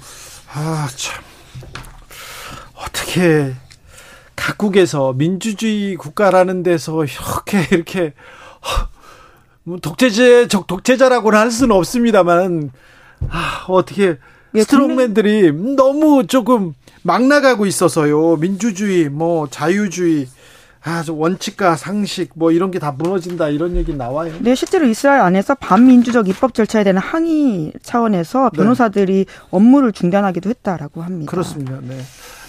아 0.55 0.89
참 0.97 1.23
어떻게 2.77 3.53
각국에서 4.37 5.13
민주주의 5.15 5.97
국가라는 5.97 6.63
데서 6.63 7.05
이렇게 7.05 7.67
이렇게 7.75 8.15
뭐 9.65 9.79
독재제 9.79 10.49
적 10.49 10.67
독재자라고는 10.67 11.39
할 11.39 11.51
수는 11.51 11.75
없습니다만 11.77 12.71
아, 13.31 13.65
어떻게 13.69 14.03
예, 14.05 14.19
스트롱맨들이 14.57 15.53
너무 15.77 16.27
조금 16.27 16.73
막 17.03 17.23
나가고 17.25 17.67
있어서요. 17.67 18.37
민주주의, 18.37 19.09
뭐 19.09 19.47
자유주의, 19.49 20.27
아, 20.85 21.05
원칙과 21.09 21.77
상식 21.77 22.31
뭐 22.35 22.51
이런 22.53 22.71
게 22.71 22.79
다 22.79 22.93
무너진다 22.93 23.49
이런 23.49 23.77
얘기 23.77 23.95
나와요. 23.95 24.33
네, 24.41 24.55
실제로 24.55 24.87
이스라엘 24.87 25.21
안에서 25.21 25.55
반민주적 25.57 26.29
입법 26.29 26.55
절차에 26.55 26.85
대한 26.85 26.97
항의 26.99 27.73
차원에서 27.83 28.51
네. 28.53 28.57
변호사들이 28.57 29.25
네. 29.25 29.33
업무를 29.51 29.93
중단하기도 29.93 30.49
했다라고 30.49 31.03
합니다. 31.03 31.31
그렇습니다. 31.31 31.79
네. 31.83 31.99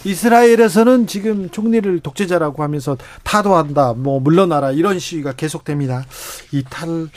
이스라엘에서는 0.03 1.07
지금 1.07 1.49
총리를 1.49 1.99
독재자라고 1.99 2.63
하면서 2.63 2.97
타도한다, 3.23 3.93
뭐 3.93 4.19
물러나라 4.19 4.71
이런 4.71 4.99
시위가 4.99 5.33
계속됩니다. 5.33 6.05
이탈 6.51 7.09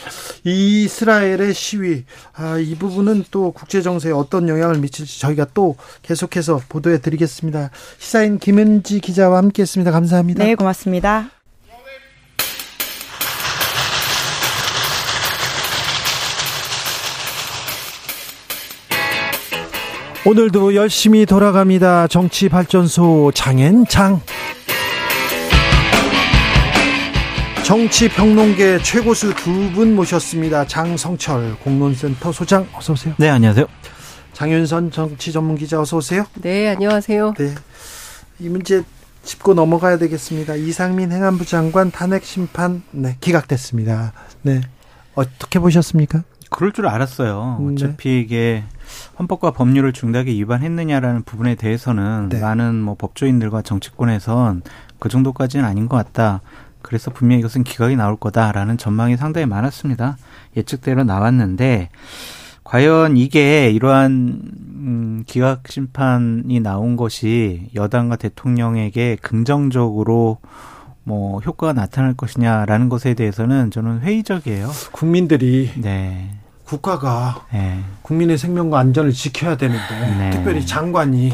이스라엘의 0.45 1.55
시위 1.55 2.05
아, 2.35 2.59
이 2.59 2.75
부분은 2.75 3.25
또 3.31 3.53
국제 3.53 3.83
정세에 3.83 4.13
어떤 4.13 4.49
영향을 4.49 4.79
미칠지 4.79 5.21
저희가 5.21 5.47
또 5.55 5.77
계속해서 6.03 6.61
보도해 6.69 7.01
드리겠습니다. 7.01 7.71
시사인 7.99 8.39
김은지 8.39 9.01
기자와 9.01 9.39
함께했습니다. 9.39 9.91
감사합니다. 9.91 10.45
네, 10.45 10.55
고맙습니다. 10.55 11.42
오늘도 20.25 20.75
열심히 20.77 21.27
돌아갑니다. 21.27 22.07
정치발전소 22.07 23.33
장앤장. 23.35 24.21
정치평론계 27.65 28.79
최고수 28.83 29.35
두 29.35 29.73
분 29.73 29.97
모셨습니다. 29.97 30.67
장성철 30.67 31.57
공론센터 31.65 32.31
소장 32.33 32.67
어서 32.75 32.93
오세요. 32.93 33.15
네, 33.19 33.29
안녕하세요. 33.31 33.67
장윤선 34.33 34.91
정치 34.91 35.33
전문 35.33 35.57
기자 35.57 35.81
어서 35.81 35.97
오세요. 35.97 36.25
네, 36.35 36.69
안녕하세요. 36.69 37.35
네. 37.39 37.55
이 38.39 38.49
문제 38.49 38.83
짚고 39.25 39.55
넘어가야 39.55 39.99
되겠습니다. 39.99 40.55
이상민 40.57 41.11
행안부 41.13 41.47
장관 41.47 41.91
탄핵 41.91 42.25
심판 42.25 42.83
네, 42.91 43.17
기각됐습니다. 43.21 44.13
네. 44.43 44.61
어떻게 45.15 45.59
보셨습니까? 45.59 46.23
그럴 46.51 46.73
줄 46.73 46.87
알았어요. 46.89 47.59
음, 47.61 47.75
네. 47.75 47.85
어차피 47.85 48.21
이게 48.21 48.65
헌법과 49.19 49.53
법률을 49.53 49.93
중대하게 49.93 50.33
위반했느냐라는 50.33 51.23
부분에 51.23 51.55
대해서는 51.55 52.29
네. 52.31 52.41
많은 52.41 52.81
뭐 52.81 52.95
법조인들과 52.97 53.63
정치권에선 53.63 54.63
그 54.99 55.09
정도까지는 55.09 55.65
아닌 55.65 55.89
것 55.89 55.97
같다. 55.97 56.41
그래서 56.83 57.11
분명히 57.11 57.41
이것은 57.41 57.65
기각이 57.65 57.97
나올 57.97 58.17
거다라는 58.17 58.77
전망이 58.77 59.17
상당히 59.17 59.47
많았습니다. 59.47 60.17
예측대로 60.57 61.05
나왔는데 61.05 61.91
과연 62.65 63.17
이게 63.17 63.71
이러한 63.71 64.41
음, 64.83 65.25
기각 65.27 65.69
심판이 65.69 66.61
나온 66.61 66.97
것이 66.97 67.71
여당과 67.75 68.17
대통령에게 68.17 69.17
긍정적으로 69.21 70.39
뭐 71.05 71.41
효과가 71.41 71.73
나타날 71.73 72.15
것이냐라는 72.15 72.89
것에 72.89 73.15
대해서는 73.15 73.71
저는 73.71 74.01
회의적이에요. 74.01 74.71
국민들이 74.93 75.71
네. 75.77 76.31
국가가 76.73 77.45
네. 77.53 77.85
국민의 78.01 78.39
생명과 78.39 78.79
안전을 78.79 79.13
지켜야 79.13 79.59
되는데 79.59 80.17
네. 80.17 80.31
특별히 80.31 80.65
장관이 80.65 81.33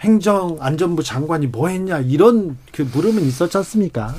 행정안전부 0.00 1.04
장관이 1.04 1.46
뭐 1.46 1.68
했냐 1.68 2.00
이런 2.00 2.58
그 2.72 2.82
물음은 2.82 3.22
있었지 3.22 3.56
않습니까? 3.58 4.12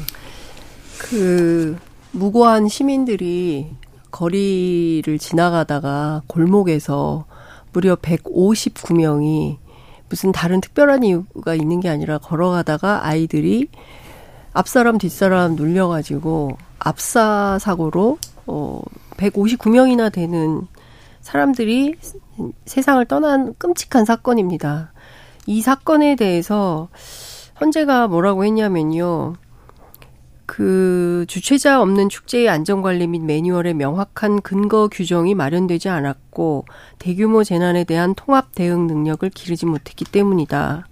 그 0.98 1.78
무고한 2.12 2.70
시민들이 2.70 3.76
거리를 4.12 5.20
지나가다가 5.20 6.22
골목에서 6.28 7.26
무려 7.74 7.98
159명이 7.98 9.58
무슨 10.08 10.32
다른 10.32 10.62
특별한 10.62 11.04
이유가 11.04 11.54
있는 11.54 11.82
게 11.82 11.90
아니라 11.90 12.18
걸어가다가 12.18 13.06
아이들이 13.06 13.68
앞사람 14.54 15.00
뒷사람 15.00 15.58
눌려가지고 15.58 16.58
압사 16.80 17.60
사고로 17.60 18.20
어 18.48 18.82
159명이나 19.17 20.12
되는 20.12 20.67
사람들이 21.22 21.95
세상을 22.65 23.03
떠난 23.05 23.55
끔찍한 23.57 24.05
사건입니다. 24.05 24.91
이 25.48 25.62
사건에 25.62 26.15
대해서 26.15 26.89
헌재가 27.60 28.07
뭐라고 28.07 28.45
했냐면요. 28.45 29.36
그 30.45 31.25
주최자 31.27 31.81
없는 31.81 32.10
축제의 32.10 32.50
안전관리 32.50 33.07
및 33.07 33.24
매뉴얼에 33.24 33.74
명확한 33.74 34.41
근거 34.41 34.88
규정이 34.88 35.34
마련되지 35.34 35.89
않았고 35.89 36.65
대규모 37.00 37.43
재난에 37.43 37.84
대한 37.84 38.13
통합 38.13 38.53
대응 38.53 38.86
능력을 38.86 39.27
기르지 39.31 39.65
못했기 39.65 40.05
때문이다. 40.05 40.88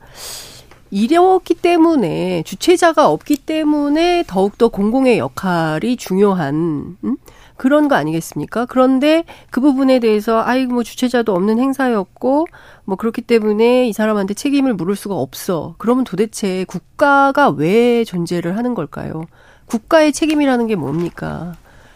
이렇기 0.89 1.55
때문에 1.55 2.43
주최자가 2.43 3.09
없기 3.09 3.37
때문에 3.37 4.23
더욱더 4.27 4.69
공공의 4.69 5.17
역할이 5.17 5.97
중요한 5.97 6.97
음? 7.03 7.17
그런 7.57 7.88
거 7.88 7.95
아니겠습니까? 7.95 8.65
그런데 8.65 9.24
그 9.50 9.62
부분에 9.62 10.00
대해서 10.00 10.41
아이고 10.43 10.74
뭐 10.74 10.83
주최자도 10.83 11.33
없는 11.33 11.60
행사였고 11.60 12.48
뭐 12.86 12.95
그렇기 12.98 13.22
때문에 13.22 13.88
이 13.88 13.93
사람한테 13.93 14.33
책임을 14.33 14.74
물을 14.74 14.95
수가 14.95 15.15
없어. 15.15 15.75
그러면 15.77 16.03
도대체 16.03 16.65
국가가 16.65 17.50
왜 17.50 18.03
존재를 18.03 18.57
하는 18.57 18.74
걸까요? 18.74 19.25
국가의 19.65 20.13
책임이라는 20.13 20.67
게 20.67 20.75
뭡니까? 20.75 21.53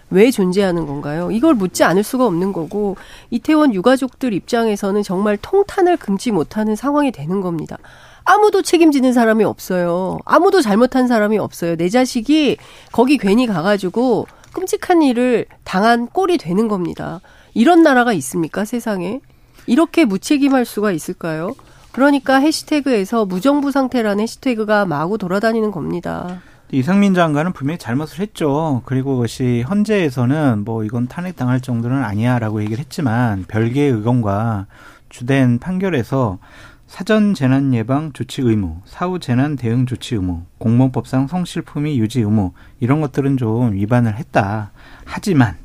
왜 0.10 0.32
존재하는 0.32 0.86
건가요? 0.86 1.32
이걸 1.32 1.54
묻지 1.54 1.84
않을 1.84 2.04
수가 2.04 2.26
없는 2.26 2.54
거고 2.54 2.96
이태원 3.30 3.74
유가족들 3.74 4.32
입장에서는 4.34 5.04
정말 5.04 5.38
통탄을 5.42 5.98
금치 5.98 6.32
못하는 6.32 6.76
상황이 6.76 7.12
되는 7.12 7.42
겁니다. 7.42 7.78
아무도 8.24 8.62
책임지는 8.62 9.14
사람이 9.14 9.44
없어요. 9.44 10.20
아무도 10.26 10.62
잘못한 10.62 11.08
사람이 11.08 11.38
없어요. 11.38 11.76
내 11.76 11.90
자식이 11.90 12.58
거기 12.92 13.18
괜히 13.18 13.48
가가지고 13.48 14.28
끔찍한 14.54 15.02
일을 15.02 15.46
당한 15.64 16.08
꼴이 16.08 16.38
되는 16.38 16.68
겁니다. 16.68 17.22
이런 17.54 17.84
나라가 17.84 18.14
있습니까, 18.14 18.66
세상에? 18.66 19.20
이렇게 19.66 20.06
무책임할 20.06 20.66
수가 20.66 20.92
있을까요? 20.92 21.56
그러니까 21.92 22.36
해시태그에서 22.36 23.26
무정부 23.26 23.72
상태라는 23.72 24.22
해시태그가 24.22 24.86
마구 24.86 25.18
돌아다니는 25.18 25.72
겁니다. 25.72 26.42
이상민 26.72 27.14
장관은 27.14 27.54
분명히 27.54 27.78
잘못을 27.78 28.20
했죠. 28.20 28.82
그리고 28.86 29.16
그것이 29.16 29.62
헌재에서는 29.62 30.64
뭐 30.66 30.84
이건 30.84 31.08
탄핵당할 31.08 31.62
정도는 31.62 32.04
아니야라고 32.04 32.62
얘기를 32.62 32.80
했지만 32.80 33.46
별개의 33.48 33.92
의견과 33.94 34.68
주된 35.10 35.60
판결에서 35.60 36.40
사전 36.88 37.34
재난 37.34 37.74
예방 37.74 38.14
조치 38.14 38.42
의무, 38.42 38.78
사후 38.86 39.20
재난 39.20 39.58
대응 39.58 39.86
조치 39.86 40.16
의무, 40.16 40.44
공무원법상 40.58 41.28
성실품위 41.28 42.00
유지 42.00 42.22
의무 42.22 42.54
이런 42.80 43.02
것들은 43.02 43.36
좀 43.36 43.74
위반을 43.74 44.16
했다. 44.16 44.72
하지만 45.06 45.58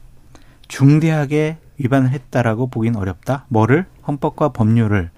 중대하게 0.66 1.58
위반을 1.78 2.10
했다라고 2.10 2.66
보긴 2.66 2.96
어렵다. 2.96 3.46
뭐를 3.48 3.86
헌법과 4.06 4.50
법률을. 4.50 5.10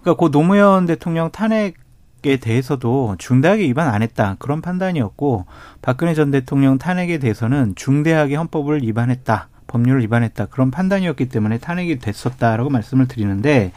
그러니까 0.00 0.14
고 0.14 0.30
노무현 0.30 0.86
대통령 0.86 1.30
탄핵에 1.30 2.36
대해서도 2.40 3.16
중대하게 3.18 3.64
위반 3.64 3.88
안 3.88 4.02
했다. 4.02 4.36
그런 4.38 4.62
판단이었고 4.62 5.46
박근혜 5.82 6.14
전 6.14 6.30
대통령 6.30 6.78
탄핵에 6.78 7.18
대해서는 7.18 7.74
중대하게 7.74 8.36
헌법을 8.36 8.82
위반했다. 8.82 9.48
법률을 9.66 10.02
위반했다. 10.02 10.46
그런 10.46 10.70
판단이었기 10.70 11.28
때문에 11.28 11.58
탄핵이 11.58 11.98
됐었다라고 11.98 12.70
말씀을 12.70 13.08
드리는데 13.08 13.72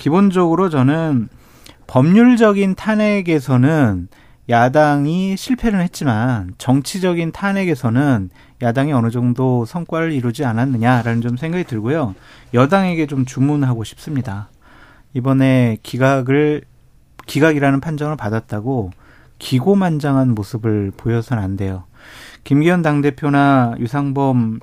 기본적으로 0.00 0.70
저는 0.70 1.28
법률적인 1.86 2.74
탄핵에서는 2.74 4.08
야당이 4.48 5.36
실패를 5.36 5.82
했지만 5.82 6.54
정치적인 6.56 7.32
탄핵에서는 7.32 8.30
야당이 8.62 8.94
어느 8.94 9.10
정도 9.10 9.66
성과를 9.66 10.12
이루지 10.12 10.46
않았느냐라는 10.46 11.20
좀 11.20 11.36
생각이 11.36 11.64
들고요. 11.64 12.14
여당에게 12.54 13.06
좀 13.06 13.26
주문하고 13.26 13.84
싶습니다. 13.84 14.48
이번에 15.12 15.76
기각을 15.82 16.62
기각이라는 17.26 17.80
판정을 17.80 18.16
받았다고 18.16 18.92
기고만장한 19.38 20.34
모습을 20.34 20.92
보여서는 20.96 21.42
안 21.42 21.58
돼요. 21.58 21.84
김기현 22.44 22.80
당대표나 22.80 23.74
유상범 23.78 24.60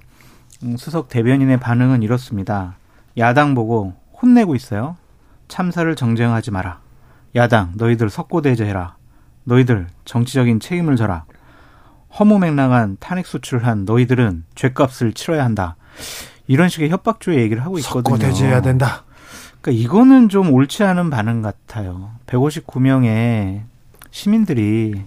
수석 0.77 1.09
대변인의 1.09 1.59
반응은 1.59 2.01
이렇습니다. 2.01 2.77
야당 3.19 3.53
보고 3.53 3.93
혼내고 4.19 4.55
있어요. 4.55 4.97
참사를 5.47 5.93
정쟁하지 5.95 6.51
마라. 6.51 6.79
야당 7.35 7.73
너희들 7.75 8.09
석고대죄해라. 8.09 8.95
너희들 9.43 9.87
정치적인 10.05 10.59
책임을 10.59 10.95
져라. 10.95 11.25
허무맹랑한 12.19 12.97
탄핵 12.99 13.27
소출한 13.27 13.85
너희들은 13.85 14.43
죄값을 14.55 15.13
치러야 15.13 15.43
한다. 15.43 15.75
이런 16.47 16.69
식의 16.69 16.89
협박조의 16.89 17.39
얘기를 17.39 17.63
하고 17.63 17.77
있거든요. 17.79 18.17
석고대죄해야 18.17 18.61
된다. 18.61 19.03
그러니까 19.61 19.83
이거는 19.83 20.29
좀 20.29 20.51
옳지 20.53 20.83
않은 20.83 21.09
반응 21.09 21.41
같아요. 21.41 22.11
159명의 22.27 23.63
시민들이 24.11 25.03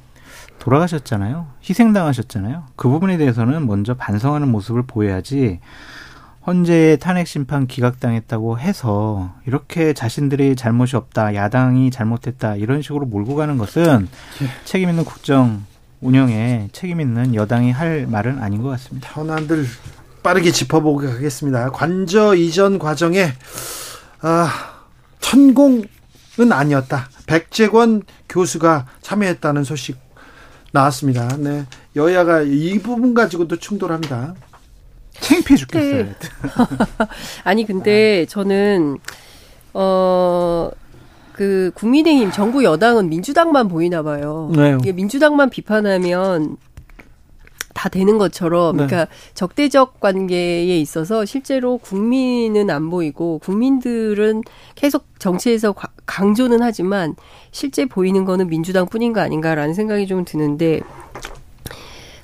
돌아가셨잖아요. 0.59 1.47
희생당하셨잖아요. 1.69 2.65
그 2.77 2.89
부분에 2.89 3.17
대해서는 3.17 3.67
먼저 3.67 3.95
반성하는 3.95 4.49
모습을 4.49 4.83
보여야지 4.87 5.61
헌재의 6.47 6.99
탄핵 6.99 7.27
심판 7.27 7.67
기각당했다고 7.67 8.59
해서 8.59 9.35
이렇게 9.47 9.93
자신들의 9.93 10.57
잘못이 10.57 10.97
없다, 10.97 11.35
야당이 11.35 11.91
잘못했다 11.91 12.57
이런 12.57 12.83
식으로 12.83 13.07
몰고 13.07 13.35
가는 13.35 13.59
것은 13.59 14.09
예. 14.43 14.47
책임 14.65 14.89
있는 14.89 15.05
국정 15.05 15.65
운영에 16.01 16.71
책임 16.73 17.01
있는 17.01 17.35
여당이 17.35 17.73
할 17.73 18.07
말은 18.07 18.43
아닌 18.43 18.63
것 18.63 18.71
같습니다. 18.71 19.11
현안들 19.13 19.67
빠르게 20.23 20.51
짚어보고 20.51 20.99
가겠습니다. 20.99 21.71
관저 21.71 22.35
이전 22.35 22.79
과정에 22.79 23.33
아, 24.23 24.51
천공은 25.21 25.87
아니었다. 26.51 27.09
백재권 27.27 28.03
교수가 28.29 28.87
참여했다는 29.03 29.65
소식 29.65 29.99
나왔습니다. 30.73 31.37
네. 31.37 31.67
여야가 31.97 32.43
이 32.43 32.79
부분 32.79 33.13
가지고도 33.15 33.57
충돌합니다. 33.57 34.35
창피해 35.13 35.57
죽겠어요. 35.57 36.05
네. 36.05 36.15
아니 37.45 37.67
근데 37.67 38.27
저는 38.27 38.99
어. 39.75 40.71
그 41.33 41.71
국민의힘 41.75 42.33
정부 42.33 42.65
여당은 42.65 43.09
민주당만 43.09 43.67
보이나 43.69 44.03
봐요. 44.03 44.51
네. 44.55 44.77
이게 44.79 44.93
민주당만 44.93 45.49
비판하면 45.49 46.59
다 47.73 47.89
되는 47.89 48.19
것처럼 48.19 48.77
네. 48.77 48.87
그러니까 48.87 49.11
적대적 49.33 50.01
관계에 50.01 50.79
있어서 50.81 51.25
실제로 51.25 51.79
국민은 51.79 52.69
안 52.69 52.91
보이고 52.91 53.39
국민들은 53.39 54.43
계속 54.75 55.07
정치에서 55.19 55.75
강조는 56.05 56.63
하지만 56.63 57.15
실제 57.53 57.87
보이는 57.87 58.27
거는 58.27 58.49
민주당 58.49 58.85
뿐인 58.85 59.15
거 59.15 59.23
아닌가라는 59.23 59.73
생각이 59.73 60.07
좀 60.07 60.27
드는데 60.27 60.81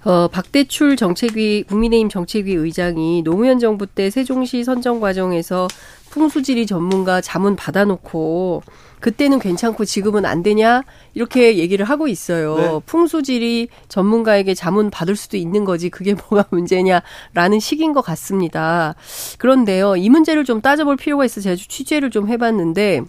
어, 0.07 0.29
박대출 0.29 0.95
정책위, 0.95 1.65
국민의힘 1.65 2.09
정책위 2.09 2.55
의장이 2.55 3.23
노무현 3.25 3.59
정부 3.59 3.87
때 3.89 4.09
세종시 4.09 4.63
선정 4.63 5.01
과정에서 5.01 5.67
풍수지리 6.11 6.67
전문가 6.67 7.21
자문 7.21 7.57
받아놓고 7.57 8.63
그때는 9.01 9.41
괜찮고 9.41 9.85
지금은 9.85 10.25
안 10.25 10.45
되냐 10.45 10.85
이렇게 11.15 11.59
얘기를 11.59 11.85
하고 11.85 12.07
있어요. 12.07 12.57
네. 12.57 12.81
풍수지리 12.87 13.67
전문가에게 13.89 14.55
자문 14.55 14.91
받을 14.91 15.17
수도 15.17 15.37
있는 15.37 15.65
거지 15.65 15.91
그게 15.91 16.15
뭐가 16.15 16.47
문제냐라는 16.51 17.59
식인 17.59 17.93
것 17.93 18.03
같습니다. 18.03 18.95
그런데요 19.39 19.97
이 19.97 20.09
문제를 20.09 20.45
좀 20.45 20.61
따져볼 20.61 20.97
필요가 20.97 21.25
있어 21.25 21.41
제가 21.41 21.57
취재를 21.57 22.11
좀 22.11 22.29
해봤는데 22.29 23.03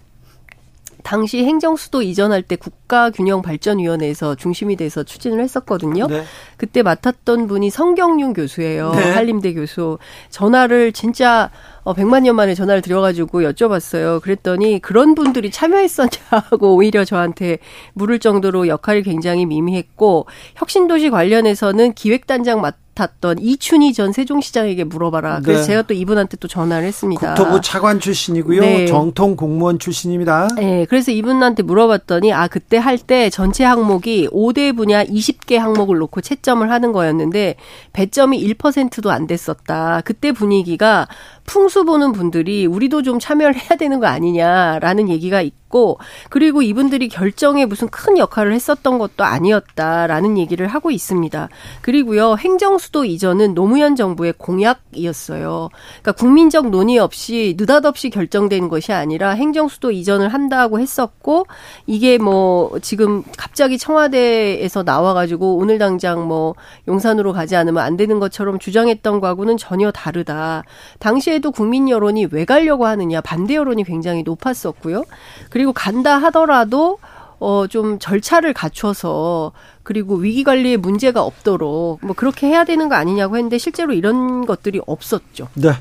당시 1.08 1.46
행정수도 1.46 2.02
이전할 2.02 2.42
때 2.42 2.58
국가균형발전위원회에서 2.58 4.36
중심이 4.36 4.76
돼서 4.76 5.04
추진을 5.04 5.40
했었거든요. 5.40 6.06
네. 6.08 6.26
그때 6.58 6.84
맡았던 6.84 7.48
분이 7.48 7.70
성경윤 7.70 8.34
교수예요. 8.34 8.92
네. 8.92 9.12
한림대 9.12 9.54
교수. 9.54 10.00
전화를 10.32 10.92
진짜 10.92 11.50
어, 11.84 11.94
100만 11.94 12.24
년 12.24 12.36
만에 12.36 12.56
전화를 12.56 12.82
드려가지고 12.82 13.40
여쭤봤어요. 13.44 14.22
그랬더니 14.22 14.80
그런 14.80 15.16
분들이 15.16 15.50
참여했었냐고 15.50 16.76
오히려 16.76 17.06
저한테 17.06 17.60
물을 17.94 18.20
정도로 18.20 18.68
역할이 18.68 19.02
굉장히 19.04 19.46
미미했고 19.46 20.26
혁신도시 20.58 21.10
관련해서는 21.10 21.94
기획단장 21.94 22.60
맡 22.60 22.76
맡았던 22.98 23.40
이춘희 23.40 23.94
전 23.94 24.12
세종시장에게 24.12 24.84
물어봐라. 24.84 25.42
그래서 25.44 25.62
네. 25.62 25.68
제가 25.68 25.82
또 25.84 25.94
이분한테 25.94 26.38
또 26.38 26.48
전화를 26.48 26.88
했습니다. 26.88 27.36
국토부 27.36 27.62
차관 27.62 28.00
출신이고요. 28.00 28.62
네. 28.62 28.86
정통 28.88 29.36
공무원 29.36 29.78
출신입니다. 29.80 30.48
네. 30.56 30.86
그래서 30.90 31.12
이분한테 31.12 31.64
물어봤더니 31.64 32.34
아 32.34 32.48
그때 32.48 32.78
할 32.78 32.98
때 32.98 33.30
전체 33.30 33.64
항목이 33.64 34.28
5대 34.30 34.76
분야 34.76 35.06
20개 35.06 35.56
항목을 35.56 36.00
놓고 36.00 36.22
채점을 36.22 36.68
하는 36.70 36.92
거였는데 36.92 37.56
배점이 37.94 38.44
1%도 38.56 39.12
안 39.12 39.28
됐었다. 39.28 40.02
그때 40.04 40.32
분위기가 40.32 41.08
풍수 41.48 41.86
보는 41.86 42.12
분들이 42.12 42.66
우리도 42.66 43.04
좀 43.04 43.20
참여를 43.20 43.56
해야 43.56 43.78
되는 43.78 44.02
거 44.02 44.06
아니냐라는 44.06 45.08
얘기가 45.08 45.42
있고 45.42 45.98
그리고 46.30 46.62
이분들이 46.62 47.08
결정에 47.08 47.66
무슨 47.66 47.88
큰 47.88 48.18
역할을 48.18 48.52
했었던 48.52 48.98
것도 49.00 49.24
아니었다라는 49.24 50.38
얘기를 50.38 50.68
하고 50.68 50.92
있습니다. 50.92 51.48
그리고요 51.82 52.36
행정수도 52.36 53.06
이전은 53.06 53.54
노무현 53.54 53.96
정부의 53.96 54.34
공약이었어요. 54.38 55.70
그러니까 56.02 56.12
국민적 56.12 56.70
논의 56.70 57.00
없이 57.00 57.56
느닷없이 57.58 58.10
결정된 58.10 58.68
것이 58.68 58.92
아니라 58.92 59.32
행정수도 59.32 59.92
이전을 59.92 60.34
한다고 60.34 60.82
했었고 60.82 61.48
이게 61.86 62.18
뭐 62.18 62.78
지금 62.82 63.24
갑자기 63.38 63.78
청와대에서 63.78 64.84
나와가지고 64.84 65.56
오늘 65.56 65.78
당장 65.78 66.28
뭐 66.28 66.56
용산으로 66.90 67.32
가지 67.32 67.56
않으면 67.56 67.82
안 67.82 67.96
되는 67.96 68.20
것처럼 68.20 68.60
주장했던 68.60 69.22
거하고는 69.22 69.56
전혀 69.56 69.92
다르다. 69.92 70.64
당시에 71.00 71.37
그때도 71.38 71.52
국민 71.52 71.90
여론이 71.90 72.28
왜 72.32 72.46
가려고 72.46 72.86
하느냐 72.86 73.22
반대 73.22 73.56
여론이 73.56 73.84
굉장히 73.84 74.24
높았었고요. 74.24 75.04
그리고 75.50 75.74
간다 75.74 76.18
하더라도 76.18 77.00
어, 77.40 77.66
좀 77.68 78.00
절차를 78.00 78.54
갖춰서 78.54 79.52
그리고 79.84 80.16
위기 80.16 80.44
관리에 80.44 80.78
문제가 80.78 81.24
없도록 81.24 82.00
뭐 82.02 82.16
그렇게 82.16 82.48
해야 82.48 82.64
되는 82.64 82.90
거 82.90 82.96
아니냐고 82.96 83.38
했는데 83.38 83.58
실제로 83.58 83.94
이런 83.94 84.46
것들이 84.46 84.82
없었죠. 84.86 85.48
네. 85.54 85.72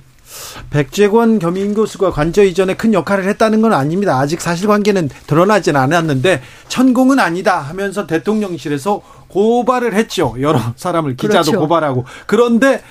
백재권 0.70 1.38
겸임 1.38 1.72
교수가 1.72 2.10
관저 2.10 2.42
이전에 2.42 2.74
큰 2.76 2.92
역할을 2.92 3.26
했다는 3.28 3.62
건 3.62 3.72
아닙니다. 3.72 4.18
아직 4.18 4.40
사실관계는 4.40 5.08
드러나진 5.26 5.76
않았는데 5.76 6.42
천공은 6.68 7.18
아니다 7.18 7.60
하면서 7.60 8.06
대통령실에서 8.06 9.00
고발을 9.28 9.94
했죠. 9.94 10.34
여러 10.40 10.60
사람을 10.76 11.16
기자도 11.16 11.52
그렇죠. 11.52 11.60
고발하고 11.60 12.04
그런데 12.26 12.82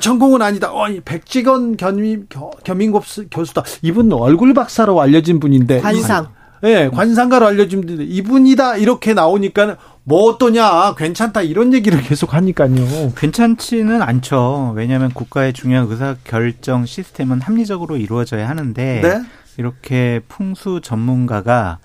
전공은 0.00 0.40
아니다. 0.42 0.72
어, 0.72 0.86
백지건 1.04 1.76
겸임, 1.76 2.26
겸임 2.64 2.92
교수다. 3.30 3.64
이분 3.82 4.12
얼굴 4.12 4.54
박사로 4.54 5.00
알려진 5.00 5.40
분인데. 5.40 5.80
관상. 5.80 6.28
예, 6.64 6.84
네, 6.84 6.88
관상가로 6.88 7.46
알려진 7.46 7.82
분인데 7.82 8.04
이분이다 8.04 8.78
이렇게 8.78 9.12
나오니까 9.12 9.76
뭐 10.02 10.30
어떠냐 10.30 10.94
괜찮다 10.94 11.42
이런 11.42 11.74
얘기를 11.74 12.00
계속 12.00 12.32
하니까요. 12.32 13.12
괜찮지는 13.16 14.00
않죠. 14.00 14.72
왜냐하면 14.74 15.10
국가의 15.12 15.52
중요한 15.52 15.86
의사 15.90 16.16
결정 16.24 16.86
시스템은 16.86 17.42
합리적으로 17.42 17.98
이루어져야 17.98 18.48
하는데 18.48 19.00
네? 19.02 19.22
이렇게 19.58 20.22
풍수 20.26 20.80
전문가가 20.82 21.78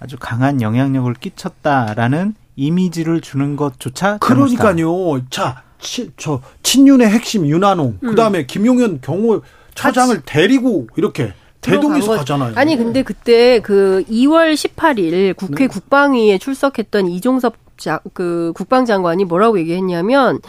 아주 0.00 0.16
강한 0.18 0.60
영향력을 0.60 1.14
끼쳤다라는 1.14 2.34
이미지를 2.56 3.20
주는 3.20 3.56
것조차 3.56 4.18
그러니까요. 4.18 5.28
자 5.30 5.62
치, 5.78 6.10
저 6.16 6.40
친윤의 6.62 7.08
핵심 7.08 7.46
윤한홍, 7.46 7.98
음. 8.02 8.08
그다음에 8.10 8.46
김용현 8.46 9.00
경호 9.02 9.42
처장을 9.74 10.16
같이. 10.16 10.26
데리고 10.26 10.86
이렇게 10.96 11.32
대동에서 11.60 12.16
가잖아요. 12.16 12.52
아니 12.56 12.76
근데 12.76 13.02
그때 13.02 13.60
그 13.60 14.04
2월 14.10 14.54
18일 14.54 15.36
국회 15.36 15.64
네. 15.64 15.66
국방위에 15.66 16.38
출석했던 16.38 17.08
이종섭 17.08 17.54
자, 17.76 18.00
그 18.12 18.52
국방장관이 18.54 19.24
뭐라고 19.24 19.58
얘기했냐면 19.58 20.40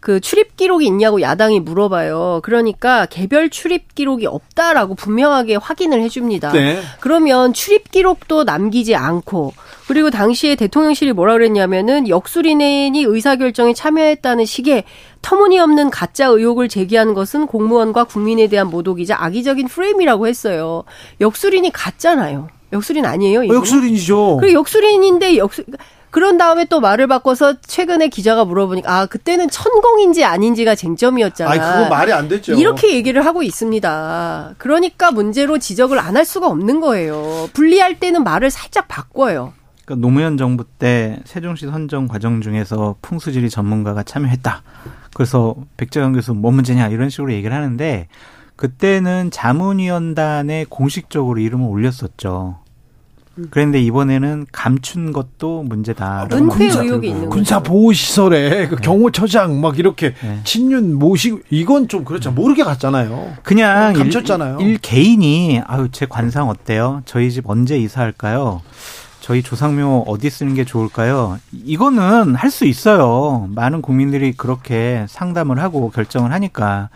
그 0.00 0.18
출입 0.18 0.56
기록이 0.56 0.84
있냐고 0.86 1.20
야당이 1.20 1.60
물어봐요. 1.60 2.40
그러니까 2.42 3.06
개별 3.06 3.50
출입 3.50 3.94
기록이 3.94 4.26
없다라고 4.26 4.96
분명하게 4.96 5.56
확인을 5.56 6.02
해줍니다. 6.02 6.50
네. 6.52 6.80
그러면 6.98 7.52
출입 7.52 7.92
기록도 7.92 8.42
남기지 8.42 8.96
않고 8.96 9.52
그리고 9.92 10.08
당시에 10.08 10.54
대통령실이 10.56 11.12
뭐라 11.12 11.34
그랬냐면은 11.34 12.08
역술인이 12.08 13.04
의사결정에 13.06 13.74
참여했다는 13.74 14.46
식의 14.46 14.84
터무니없는 15.20 15.90
가짜 15.90 16.28
의혹을 16.28 16.70
제기하는 16.70 17.12
것은 17.12 17.46
공무원과 17.46 18.04
국민에 18.04 18.48
대한 18.48 18.68
모독이자 18.70 19.16
악의적인 19.22 19.68
프레임이라고 19.68 20.28
했어요. 20.28 20.84
역술인이 21.20 21.70
가짜나요. 21.72 22.48
역술인 22.72 23.04
아니에요? 23.04 23.44
이거? 23.44 23.54
역술인이죠. 23.56 24.38
그 24.40 24.54
역술인인데 24.54 25.36
역술 25.36 25.66
그런 26.10 26.38
다음에 26.38 26.64
또 26.64 26.80
말을 26.80 27.06
바꿔서 27.06 27.60
최근에 27.60 28.08
기자가 28.08 28.46
물어보니까 28.46 28.90
아 28.90 29.04
그때는 29.04 29.50
천공인지 29.50 30.24
아닌지가 30.24 30.74
쟁점이었잖아. 30.74 31.50
아 31.50 31.76
그거 31.76 31.90
말이 31.90 32.14
안 32.14 32.28
됐죠. 32.28 32.54
이렇게 32.54 32.94
얘기를 32.94 33.26
하고 33.26 33.42
있습니다. 33.42 34.54
그러니까 34.56 35.10
문제로 35.10 35.58
지적을 35.58 35.98
안 35.98 36.16
할 36.16 36.24
수가 36.24 36.46
없는 36.46 36.80
거예요. 36.80 37.50
분리할 37.52 37.98
때는 37.98 38.24
말을 38.24 38.50
살짝 38.50 38.88
바꿔요. 38.88 39.52
그러니까 39.84 40.06
노무현 40.06 40.36
정부 40.36 40.64
때 40.64 41.20
세종시 41.24 41.66
선정 41.66 42.08
과정 42.08 42.40
중에서 42.40 42.96
풍수지리 43.02 43.50
전문가가 43.50 44.02
참여했다. 44.02 44.62
그래서 45.14 45.54
백재강 45.76 46.12
교수 46.12 46.34
뭐 46.34 46.50
문제냐 46.52 46.88
이런 46.88 47.10
식으로 47.10 47.32
얘기를 47.32 47.54
하는데 47.54 48.08
그때는 48.56 49.30
자문위원단에 49.30 50.66
공식적으로 50.68 51.40
이름을 51.40 51.68
올렸었죠. 51.68 52.58
그런데 53.50 53.80
이번에는 53.80 54.46
감춘 54.52 55.12
것도 55.12 55.62
문제다. 55.62 56.28
은폐 56.32 56.66
의혹이 56.66 57.08
있는 57.08 57.30
군사 57.30 57.60
보호 57.60 57.92
시설에 57.92 58.68
그 58.68 58.76
네. 58.76 58.82
경호처장 58.82 59.58
막 59.60 59.78
이렇게 59.78 60.12
네. 60.20 60.40
친윤 60.44 60.94
모시고 60.98 61.40
이건 61.48 61.88
좀 61.88 62.04
그렇죠. 62.04 62.30
모르게 62.30 62.62
갔잖아요. 62.62 63.32
그냥 63.42 63.94
감췄잖아요. 63.94 64.60
일, 64.60 64.68
일 64.68 64.78
개인이 64.78 65.62
아유 65.66 65.88
제 65.90 66.04
관상 66.04 66.50
어때요? 66.50 67.00
저희 67.06 67.30
집 67.30 67.48
언제 67.48 67.78
이사할까요? 67.78 68.60
저희 69.22 69.40
조상묘 69.42 70.04
어디 70.08 70.28
쓰는 70.30 70.54
게 70.54 70.64
좋을까요? 70.64 71.38
이거는 71.52 72.34
할 72.34 72.50
수 72.50 72.66
있어요. 72.66 73.48
많은 73.54 73.80
국민들이 73.80 74.32
그렇게 74.32 75.06
상담을 75.08 75.60
하고 75.60 75.90
결정을 75.90 76.32
하니까. 76.32 76.88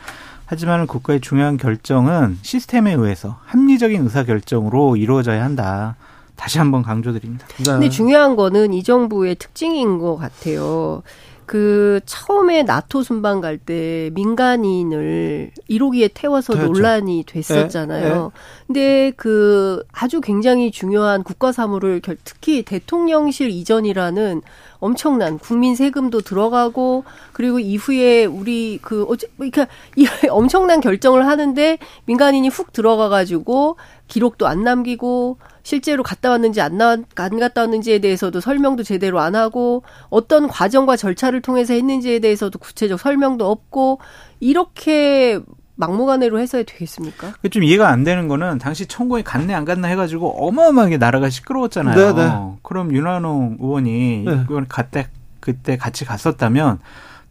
하지만 0.44 0.86
국가의 0.88 1.20
중요한 1.20 1.56
결정은 1.56 2.36
시스템에 2.42 2.92
의해서 2.94 3.38
합리적인 3.46 4.02
의사 4.02 4.24
결정으로 4.24 4.96
이루어져야 4.96 5.42
한다. 5.42 5.94
다시 6.34 6.58
한번 6.58 6.82
강조드립니다. 6.82 7.46
네. 7.58 7.64
근데 7.64 7.88
중요한 7.88 8.36
거는 8.36 8.74
이 8.74 8.82
정부의 8.82 9.36
특징인 9.36 9.98
것 9.98 10.16
같아요. 10.16 11.02
그 11.46 12.00
처음에 12.06 12.62
나토 12.62 13.02
순방 13.02 13.40
갈 13.40 13.56
때 13.58 14.10
민간인을 14.14 15.50
1호기에 15.70 16.10
태워서 16.14 16.52
그렇죠. 16.52 16.72
논란이 16.72 17.24
됐었잖아요. 17.26 18.02
네, 18.02 18.14
네. 18.14 18.30
근데 18.66 19.12
그 19.16 19.82
아주 19.92 20.20
굉장히 20.20 20.70
중요한 20.70 21.22
국가 21.22 21.52
사무를 21.52 22.00
특히 22.24 22.62
대통령실 22.62 23.50
이전이라는 23.50 24.42
엄청난 24.78 25.38
국민 25.38 25.74
세금도 25.74 26.20
들어가고 26.20 27.04
그리고 27.32 27.58
이후에 27.58 28.24
우리 28.24 28.78
그 28.82 29.04
어째 29.04 29.26
그러니까 29.36 29.66
이 29.96 30.06
엄청난 30.30 30.80
결정을 30.80 31.26
하는데 31.26 31.78
민간인이 32.04 32.48
훅 32.48 32.72
들어가 32.72 33.08
가지고 33.08 33.76
기록도 34.08 34.46
안 34.46 34.62
남기고 34.62 35.38
실제로 35.66 36.04
갔다 36.04 36.30
왔는지 36.30 36.60
안, 36.60 36.78
나, 36.78 36.96
안 37.16 37.40
갔다 37.40 37.62
왔는지에 37.62 37.98
대해서도 37.98 38.40
설명도 38.40 38.84
제대로 38.84 39.18
안 39.18 39.34
하고 39.34 39.82
어떤 40.10 40.46
과정과 40.46 40.94
절차를 40.94 41.42
통해서 41.42 41.74
했는지에 41.74 42.20
대해서도 42.20 42.60
구체적 42.60 43.00
설명도 43.00 43.50
없고 43.50 43.98
이렇게 44.38 45.40
막무가내로 45.74 46.38
해서야 46.38 46.62
되겠습니까? 46.62 47.32
좀 47.50 47.64
이해가 47.64 47.88
안 47.88 48.04
되는 48.04 48.28
거는 48.28 48.58
당시 48.58 48.86
청구에 48.86 49.22
갔네 49.22 49.54
안 49.54 49.64
갔나 49.64 49.88
해가지고 49.88 50.46
어마어마하게 50.46 50.98
나라가 50.98 51.28
시끄러웠잖아요. 51.28 51.96
네네. 51.96 52.28
네. 52.28 52.56
그럼 52.62 52.94
윤한홍 52.94 53.56
의원이 53.60 54.24
네. 54.24 54.44
그때 54.68 55.08
그때 55.40 55.76
같이 55.76 56.04
갔었다면 56.04 56.78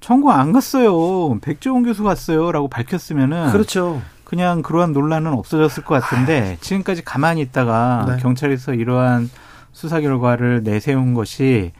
청구 0.01 0.33
안 0.33 0.51
갔어요. 0.51 1.39
백종원 1.39 1.83
교수 1.83 2.03
갔어요라고 2.03 2.67
밝혔으면은 2.67 3.53
그렇죠. 3.53 4.01
그냥 4.25 4.61
그러한 4.61 4.91
논란은 4.91 5.31
없어졌을 5.31 5.83
것 5.83 6.01
같은데 6.01 6.57
지금까지 6.59 7.05
가만히 7.05 7.41
있다가 7.41 8.05
네. 8.09 8.17
경찰에서 8.17 8.73
이러한 8.73 9.29
수사 9.71 10.01
결과를 10.01 10.63
내세운 10.63 11.13
것이 11.13 11.71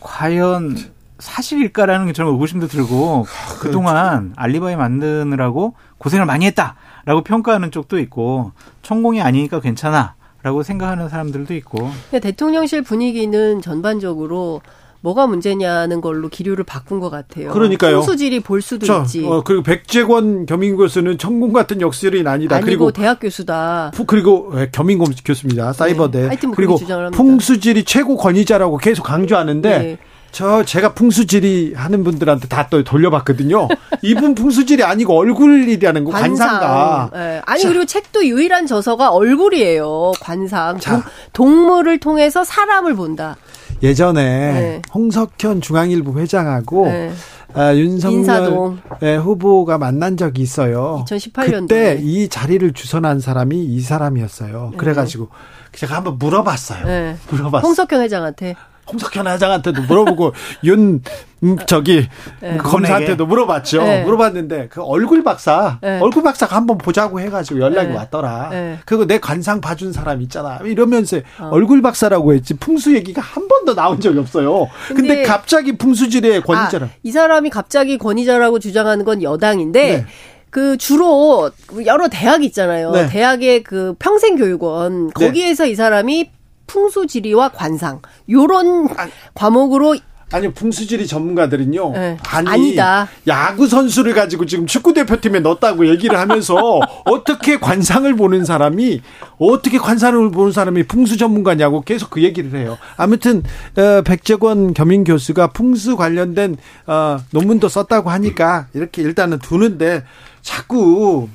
과연 0.00 0.76
사실일까라는 1.18 2.12
저는 2.12 2.32
의구심도 2.32 2.68
들고 2.68 3.26
아, 3.26 3.58
그동안 3.60 4.32
알리바이 4.36 4.76
만드느라고 4.76 5.74
고생을 5.98 6.26
많이 6.26 6.46
했다라고 6.46 7.22
평가하는 7.24 7.70
쪽도 7.70 7.98
있고 8.00 8.52
천공이 8.82 9.20
아니니까 9.20 9.60
괜찮아 9.60 10.14
라고 10.42 10.62
생각하는 10.62 11.08
사람들도 11.08 11.54
있고 11.54 11.90
대통령실 12.10 12.82
분위기는 12.82 13.62
전반적으로 13.62 14.60
뭐가 15.04 15.26
문제냐는 15.26 16.00
걸로 16.00 16.30
기류를 16.30 16.64
바꾼 16.64 16.98
것 16.98 17.10
같아요. 17.10 17.52
그러니까요. 17.52 17.96
풍수질이 17.98 18.40
볼 18.40 18.62
수도 18.62 18.86
저, 18.86 19.02
있지. 19.02 19.22
어, 19.26 19.42
그리고 19.44 19.62
백재권 19.62 20.46
겸임 20.46 20.78
교수는 20.78 21.18
천공 21.18 21.52
같은 21.52 21.82
역술인 21.82 22.26
아니다. 22.26 22.56
아니고 22.56 22.64
그리고 22.64 22.90
대학 22.90 23.20
교수다. 23.20 23.92
그리고 24.06 24.50
예, 24.56 24.70
겸임 24.72 25.04
교수입니다. 25.04 25.74
사이버대. 25.74 26.20
네. 26.22 26.26
하여튼 26.28 26.48
뭐 26.48 26.56
그리고 26.56 26.78
풍수질이 27.12 27.84
최고 27.84 28.16
권위자라고 28.16 28.78
계속 28.78 29.02
강조하는데 29.02 29.78
네. 29.78 29.98
저 30.32 30.64
제가 30.64 30.94
풍수질이 30.94 31.74
하는 31.76 32.02
분들한테 32.02 32.48
다 32.48 32.66
또 32.70 32.82
돌려봤거든요. 32.82 33.68
이분 34.00 34.34
풍수질이 34.34 34.82
아니고 34.84 35.16
얼굴이라는 35.18 36.04
거 36.04 36.10
관상. 36.12 36.48
관상가. 36.48 37.10
네. 37.12 37.42
아니 37.44 37.60
자. 37.60 37.68
그리고 37.68 37.84
책도 37.84 38.24
유일한 38.24 38.66
저서가 38.66 39.10
얼굴이에요. 39.10 40.12
관상. 40.18 40.80
자. 40.80 41.04
동물을 41.34 41.98
통해서 41.98 42.42
사람을 42.42 42.96
본다. 42.96 43.36
예전에 43.82 44.22
네. 44.52 44.82
홍석현 44.94 45.60
중앙일보 45.60 46.18
회장하고 46.18 46.86
네. 46.86 47.12
아, 47.54 47.74
윤석열 47.74 48.78
네, 49.00 49.16
후보가 49.16 49.78
만난 49.78 50.16
적이 50.16 50.42
있어요. 50.42 51.04
2018년도에. 51.08 51.60
그때 51.60 51.98
이 52.02 52.28
자리를 52.28 52.72
주선한 52.72 53.20
사람이 53.20 53.64
이 53.64 53.80
사람이었어요. 53.80 54.70
네. 54.72 54.76
그래가지고 54.76 55.28
제가 55.72 55.96
한번 55.96 56.18
물어봤어요. 56.18 56.84
네. 56.84 57.16
물어봤어요. 57.30 57.66
홍석현 57.66 58.00
회장한테. 58.02 58.56
홍석현 58.90 59.26
회장한테도 59.26 59.82
물어보고 59.82 60.32
윤 60.64 61.02
음, 61.42 61.56
저기 61.66 62.06
네. 62.40 62.56
검사한테도 62.56 63.26
물어봤죠. 63.26 63.82
네. 63.82 64.04
물어봤는데 64.04 64.68
그 64.68 64.82
얼굴 64.82 65.22
박사 65.22 65.78
네. 65.82 66.00
얼굴 66.00 66.22
박사가 66.22 66.56
한번 66.56 66.78
보자고 66.78 67.20
해가지고 67.20 67.60
연락이 67.60 67.88
네. 67.88 67.96
왔더라. 67.96 68.48
네. 68.50 68.78
그리고 68.86 69.06
내 69.06 69.18
관상 69.18 69.60
봐준 69.60 69.92
사람 69.92 70.22
있잖아. 70.22 70.58
이러면서 70.64 71.18
어. 71.38 71.50
얼굴 71.50 71.82
박사라고 71.82 72.34
했지 72.34 72.54
풍수 72.54 72.94
얘기가 72.94 73.20
한 73.20 73.46
번도 73.46 73.74
나온 73.74 74.00
적이 74.00 74.20
없어요. 74.20 74.68
근데, 74.88 75.02
근데 75.02 75.22
갑자기 75.22 75.76
풍수질의 75.76 76.42
권위자라. 76.42 76.86
아, 76.86 76.90
이 77.02 77.12
사람이 77.12 77.50
갑자기 77.50 77.98
권위자라고 77.98 78.58
주장하는 78.58 79.04
건 79.04 79.22
여당인데. 79.22 79.96
네. 79.96 80.06
그 80.50 80.76
주로 80.76 81.50
여러 81.84 82.06
대학 82.06 82.44
있잖아요. 82.44 82.92
네. 82.92 83.08
대학의 83.08 83.64
그 83.64 83.96
평생교육원 83.98 85.10
거기에서 85.10 85.64
네. 85.64 85.70
이 85.70 85.74
사람이 85.74 86.30
풍수지리와 86.66 87.50
관상 87.50 88.00
요런 88.28 88.88
아, 88.96 89.08
과목으로 89.34 89.96
아니 90.32 90.52
풍수지리 90.52 91.06
전문가들은요. 91.06 91.92
네. 91.92 92.16
아니 92.28 92.48
아니 92.48 92.74
다. 92.74 93.08
야구 93.28 93.68
선수를 93.68 94.14
가지고 94.14 94.46
지금 94.46 94.66
축구 94.66 94.92
대표팀에 94.92 95.38
넣었다고 95.40 95.86
얘기를 95.86 96.18
하면서 96.18 96.56
어떻게 97.06 97.58
관상을 97.58 98.12
보는 98.16 98.44
사람이 98.44 99.00
어떻게 99.38 99.78
관상을 99.78 100.30
보는 100.32 100.50
사람이 100.50 100.84
풍수 100.84 101.18
전문가냐고 101.18 101.82
계속 101.82 102.10
그 102.10 102.22
얘기를 102.22 102.58
해요. 102.58 102.78
아무튼 102.96 103.44
어, 103.76 104.02
백재권 104.02 104.74
겸임 104.74 105.04
교수가 105.04 105.48
풍수 105.48 105.96
관련된 105.96 106.56
어, 106.86 107.18
논문도 107.30 107.68
썼다고 107.68 108.10
하니까 108.10 108.66
이렇게 108.74 109.02
일단은 109.02 109.38
두는데 109.38 110.02
자꾸 110.42 111.28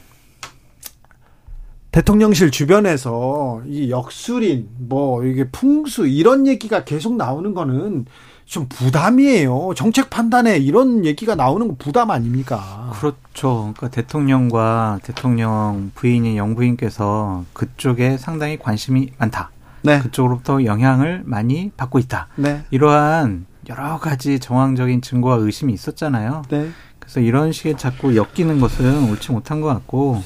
대통령실 1.92 2.52
주변에서 2.52 3.62
이 3.66 3.90
역술인 3.90 4.70
뭐 4.78 5.24
이게 5.24 5.50
풍수 5.50 6.08
이런 6.08 6.46
얘기가 6.46 6.84
계속 6.84 7.16
나오는 7.16 7.54
거는 7.54 8.06
좀 8.46 8.68
부담이에요. 8.68 9.74
정책 9.76 10.10
판단에 10.10 10.58
이런 10.58 11.06
얘기가 11.06 11.36
나오는 11.36 11.68
거 11.68 11.76
부담 11.78 12.10
아닙니까? 12.10 12.92
그렇죠. 12.94 13.74
그러니까 13.76 13.90
대통령과 13.90 15.00
대통령 15.04 15.92
부인인 15.94 16.36
영부인께서 16.36 17.46
그쪽에 17.54 18.18
상당히 18.18 18.58
관심이 18.58 19.12
많다. 19.18 19.52
네. 19.82 20.00
그쪽으로부터 20.00 20.66
영향을 20.66 21.22
많이 21.26 21.72
받고 21.78 22.00
있다. 22.00 22.28
네. 22.36 22.64
이러한 22.72 23.46
여러 23.70 24.00
가지 24.00 24.40
정황적인 24.40 25.02
증거와 25.02 25.38
의심이 25.38 25.72
있었잖아요. 25.74 26.44
네. 26.50 26.70
그래서 26.98 27.20
이런 27.20 27.52
식의 27.52 27.78
자꾸 27.78 28.16
엮이는 28.16 28.60
것은 28.60 29.10
옳지 29.10 29.32
못한 29.32 29.62
것 29.62 29.68
같고 29.68 30.24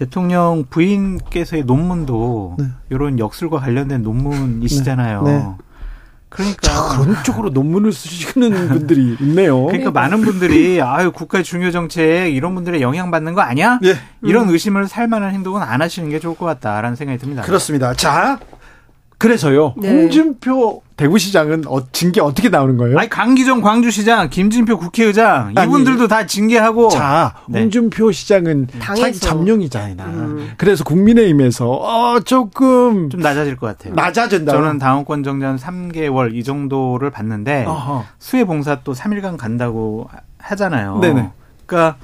대통령 0.00 0.64
부인께서의 0.70 1.64
논문도 1.64 2.56
네. 2.58 2.64
이런 2.88 3.18
역술과 3.18 3.58
관련된 3.58 4.02
논문이시잖아요. 4.02 5.22
네. 5.24 5.32
네. 5.36 5.46
그러니까 6.30 6.60
자, 6.62 6.96
그런 6.96 7.22
쪽으로 7.22 7.50
논문을 7.50 7.92
쓰시는 7.92 8.68
분들이 8.68 9.18
있네요. 9.20 9.66
그러니까 9.66 9.90
많은 9.90 10.22
분들이 10.22 10.80
아유 10.80 11.12
국가의 11.12 11.44
중요 11.44 11.70
정책 11.70 12.34
이런 12.34 12.54
분들의 12.54 12.80
영향 12.80 13.10
받는 13.10 13.34
거 13.34 13.42
아니야? 13.42 13.78
네. 13.82 13.92
이런 14.22 14.48
음. 14.48 14.54
의심을 14.54 14.88
살 14.88 15.06
만한 15.06 15.34
행동은 15.34 15.60
안 15.60 15.82
하시는 15.82 16.08
게 16.08 16.18
좋을 16.18 16.34
것 16.34 16.46
같다라는 16.46 16.96
생각이 16.96 17.18
듭니다. 17.18 17.42
그렇습니다. 17.42 17.92
자, 17.92 18.38
그래서요. 19.20 19.74
네. 19.76 19.90
홍준표 19.90 20.82
대구시장은 20.96 21.64
어, 21.66 21.86
징계 21.92 22.22
어떻게 22.22 22.48
나오는 22.48 22.78
거예요? 22.78 22.98
아니 22.98 23.10
강기정 23.10 23.60
광주시장, 23.60 24.30
김진표 24.30 24.78
국회의장 24.78 25.52
아니, 25.54 25.66
이분들도 25.66 26.08
다 26.08 26.24
징계하고. 26.24 26.88
자, 26.88 27.34
네. 27.46 27.60
홍준표 27.60 28.12
시장은 28.12 28.68
자기 28.80 29.12
잠룡이잖아. 29.12 30.04
음. 30.06 30.52
그래서 30.56 30.84
국민의힘에서 30.84 31.68
어 31.68 32.20
조금 32.20 33.10
좀 33.10 33.20
낮아질 33.20 33.56
것 33.56 33.66
같아요. 33.66 33.92
낮아진다. 33.94 34.52
저는 34.52 34.78
당원권 34.78 35.22
정지한 35.22 35.56
3개월 35.56 36.34
이 36.34 36.42
정도를 36.42 37.10
봤는데 37.10 37.66
어허. 37.66 38.04
수해 38.18 38.46
봉사 38.46 38.76
또 38.84 38.94
3일간 38.94 39.36
간다고 39.36 40.08
하잖아요. 40.38 40.98
네네. 41.00 41.28
그러니까 41.66 41.98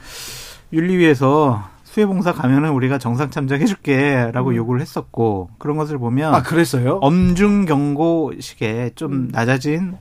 윤리위에서 0.71 1.76
수해봉사 1.97 2.33
가면은 2.33 2.73
우리가 2.73 2.99
정상 2.99 3.31
참작해줄게라고 3.31 4.51
음. 4.51 4.57
요구를 4.57 4.83
했었고 4.83 5.49
그런 5.59 5.79
것을 5.79 5.97
보면 5.97 6.35
아 6.35 6.43
그랬어요? 6.43 6.99
엄중 7.01 7.65
경고식에 7.65 8.91
좀 8.95 9.13
음. 9.13 9.29
낮아진 9.33 9.97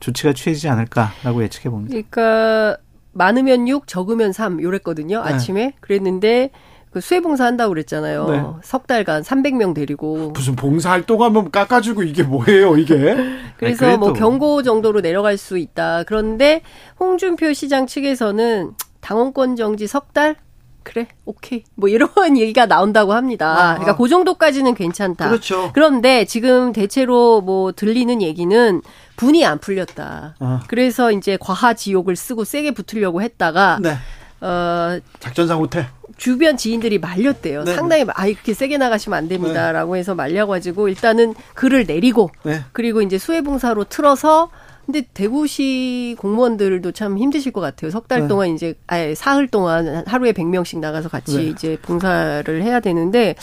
조치가 0.00 0.34
취해지지 0.34 0.68
않을까라고 0.68 1.42
예측해 1.44 1.70
봅니다. 1.70 1.92
그러니까 1.92 2.76
많으면 3.12 3.68
6, 3.68 3.86
적으면 3.86 4.32
3 4.32 4.60
요랬거든요. 4.60 5.24
네. 5.24 5.32
아침에 5.32 5.72
그랬는데 5.80 6.50
그 6.90 7.00
수해 7.00 7.20
봉사 7.20 7.46
한다고 7.46 7.70
그랬잖아요. 7.70 8.26
네. 8.28 8.42
석 8.62 8.86
달간 8.86 9.22
300명 9.22 9.74
데리고 9.74 10.32
무슨 10.34 10.54
봉사 10.56 10.90
활동 10.90 11.22
하면 11.22 11.50
깎아주고 11.50 12.02
이게 12.02 12.22
뭐예요, 12.22 12.76
이게? 12.76 13.16
그래서 13.56 13.86
아니, 13.86 13.96
뭐 13.96 14.12
경고 14.12 14.62
정도로 14.62 15.00
내려갈 15.00 15.38
수 15.38 15.56
있다. 15.56 16.02
그런데 16.04 16.60
홍준표 17.00 17.54
시장 17.54 17.86
측에서는 17.86 18.72
당원권 19.00 19.56
정지 19.56 19.86
석 19.86 20.12
달? 20.12 20.36
그래, 20.84 21.08
오케이. 21.24 21.64
뭐 21.74 21.88
이런 21.88 22.08
얘기가 22.38 22.66
나온다고 22.66 23.14
합니다. 23.14 23.50
아 23.58 23.74
그러니까 23.74 23.96
그 23.96 24.08
정도까지는 24.08 24.74
괜찮다. 24.74 25.28
그렇죠. 25.28 25.70
그런데 25.74 26.24
지금 26.24 26.72
대체로 26.72 27.40
뭐 27.40 27.72
들리는 27.72 28.22
얘기는 28.22 28.82
분이 29.16 29.44
안 29.44 29.58
풀렸다. 29.58 30.36
아. 30.38 30.60
그래서 30.68 31.10
이제 31.10 31.36
과하 31.40 31.74
지옥을 31.74 32.14
쓰고 32.14 32.44
세게 32.44 32.72
붙으려고 32.72 33.22
했다가 33.22 33.80
네. 33.82 33.96
어 34.40 35.00
작전상 35.20 35.58
호텔 35.58 35.88
주변 36.16 36.56
지인들이 36.56 36.98
말렸대요. 36.98 37.64
네. 37.64 37.74
상당히 37.74 38.04
아 38.14 38.26
이렇게 38.26 38.54
세게 38.54 38.78
나가시면 38.78 39.18
안 39.18 39.28
됩니다라고 39.28 39.94
네. 39.94 40.00
해서 40.00 40.14
말려가지고 40.14 40.88
일단은 40.88 41.34
글을 41.54 41.84
내리고 41.86 42.30
네. 42.44 42.62
그리고 42.72 43.02
이제 43.02 43.18
수해봉사로 43.18 43.84
틀어서 43.84 44.50
근데 44.86 45.02
대구시 45.14 46.16
공무원들도 46.18 46.92
참 46.92 47.18
힘드실 47.18 47.52
것 47.52 47.60
같아요. 47.60 47.90
석달 47.90 48.22
네. 48.22 48.28
동안 48.28 48.50
이제 48.50 48.74
아예 48.86 49.14
사흘 49.14 49.48
동안 49.48 50.04
하루에 50.06 50.32
100명씩 50.32 50.78
나가서 50.78 51.08
같이 51.08 51.36
네. 51.36 51.42
이제 51.44 51.78
봉사를 51.80 52.62
해야 52.62 52.80
되는데 52.80 53.34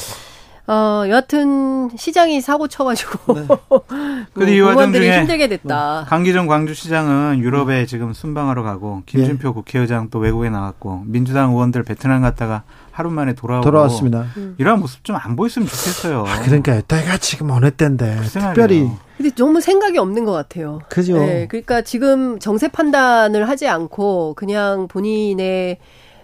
어, 0.68 1.04
여하튼 1.10 1.90
시장이 1.98 2.40
사고 2.42 2.68
쳐가지고 2.68 3.34
네. 3.34 3.48
근데 4.34 4.56
이 4.56 4.60
와중 4.62 4.94
중에 4.94 5.20
힘들게 5.20 5.48
됐다. 5.48 6.06
강기정 6.08 6.48
광주시장은 6.48 7.40
유럽에 7.40 7.86
지금 7.86 8.14
순방하러 8.14 8.64
가고 8.64 9.02
김준표 9.06 9.50
예. 9.50 9.54
국회의장 9.54 10.10
또 10.10 10.20
외국에 10.20 10.50
나갔고 10.50 11.04
민주당 11.06 11.52
의원들 11.52 11.84
베트남 11.84 12.22
갔다가 12.22 12.64
하루 12.92 13.10
만에 13.10 13.34
돌아오고 13.34 13.64
돌아왔습니다. 13.64 14.26
음. 14.38 14.56
이런 14.58 14.80
모습 14.80 15.04
좀 15.04 15.16
안 15.16 15.36
보였으면 15.36 15.68
좋겠어요. 15.68 16.26
아, 16.28 16.42
그러니까 16.44 16.82
때가 16.82 17.18
지금 17.18 17.52
어느 17.52 17.70
때인데 17.72 18.22
특별히 18.24 18.90
근데 19.18 19.30
너무 19.36 19.62
생각이 19.62 19.98
없는 19.98 20.26
것 20.26 20.32
같아요. 20.32 20.80
그죠. 20.90 21.18
네, 21.20 21.48
그러니까 21.48 21.82
지금 21.82 22.40
정세 22.40 22.68
판단을 22.70 23.48
하지 23.48 23.68
않고 23.68 24.34
그냥 24.36 24.88
본인의 24.88 25.78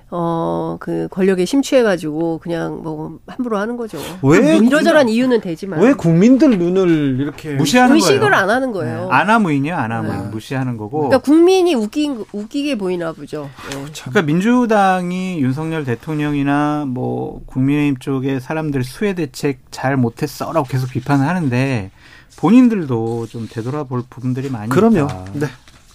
어, 0.10 0.78
그 0.80 1.08
권력에 1.12 1.44
심취해가지고 1.44 2.40
그냥 2.40 2.82
뭐 2.82 3.20
함부로 3.28 3.58
하는 3.58 3.76
거죠. 3.76 3.98
왜 4.22 4.58
이러저런 4.58 5.10
이유는 5.10 5.42
되지만 5.42 5.82
왜 5.82 5.94
국민들 5.94 6.58
눈을 6.58 7.18
이렇게 7.20 7.56
무시하는 7.56 7.96
의식을 7.96 8.20
거예요? 8.20 8.36
안 8.36 8.50
하는 8.50 8.72
거예요. 8.72 9.02
네. 9.02 9.08
아나무인이요, 9.12 9.76
아나무인 9.76 10.18
네. 10.18 10.30
무시하는 10.30 10.78
거고. 10.78 11.00
그러니까 11.10 11.18
국민이 11.20 11.76
웃긴 11.76 12.24
웃기게 12.32 12.78
보이나 12.78 13.12
보죠. 13.12 13.50
네. 13.72 13.84
그러니까 13.94 14.22
민주당이 14.22 15.40
윤석열 15.42 15.84
대통령이나 15.84 16.86
뭐 16.88 17.42
국민의힘 17.46 17.98
쪽에 17.98 18.40
사람들 18.40 18.84
수혜 18.86 19.14
대책 19.14 19.60
잘 19.72 19.98
못했어라고 19.98 20.66
계속 20.68 20.90
비판을 20.90 21.28
하는데 21.28 21.92
본인들도 22.38 23.28
좀 23.28 23.48
되돌아볼 23.52 24.04
부분들이 24.10 24.50
많이 24.50 24.70
그럼요. 24.70 25.06
있다. 25.06 25.26
네. 25.34 25.48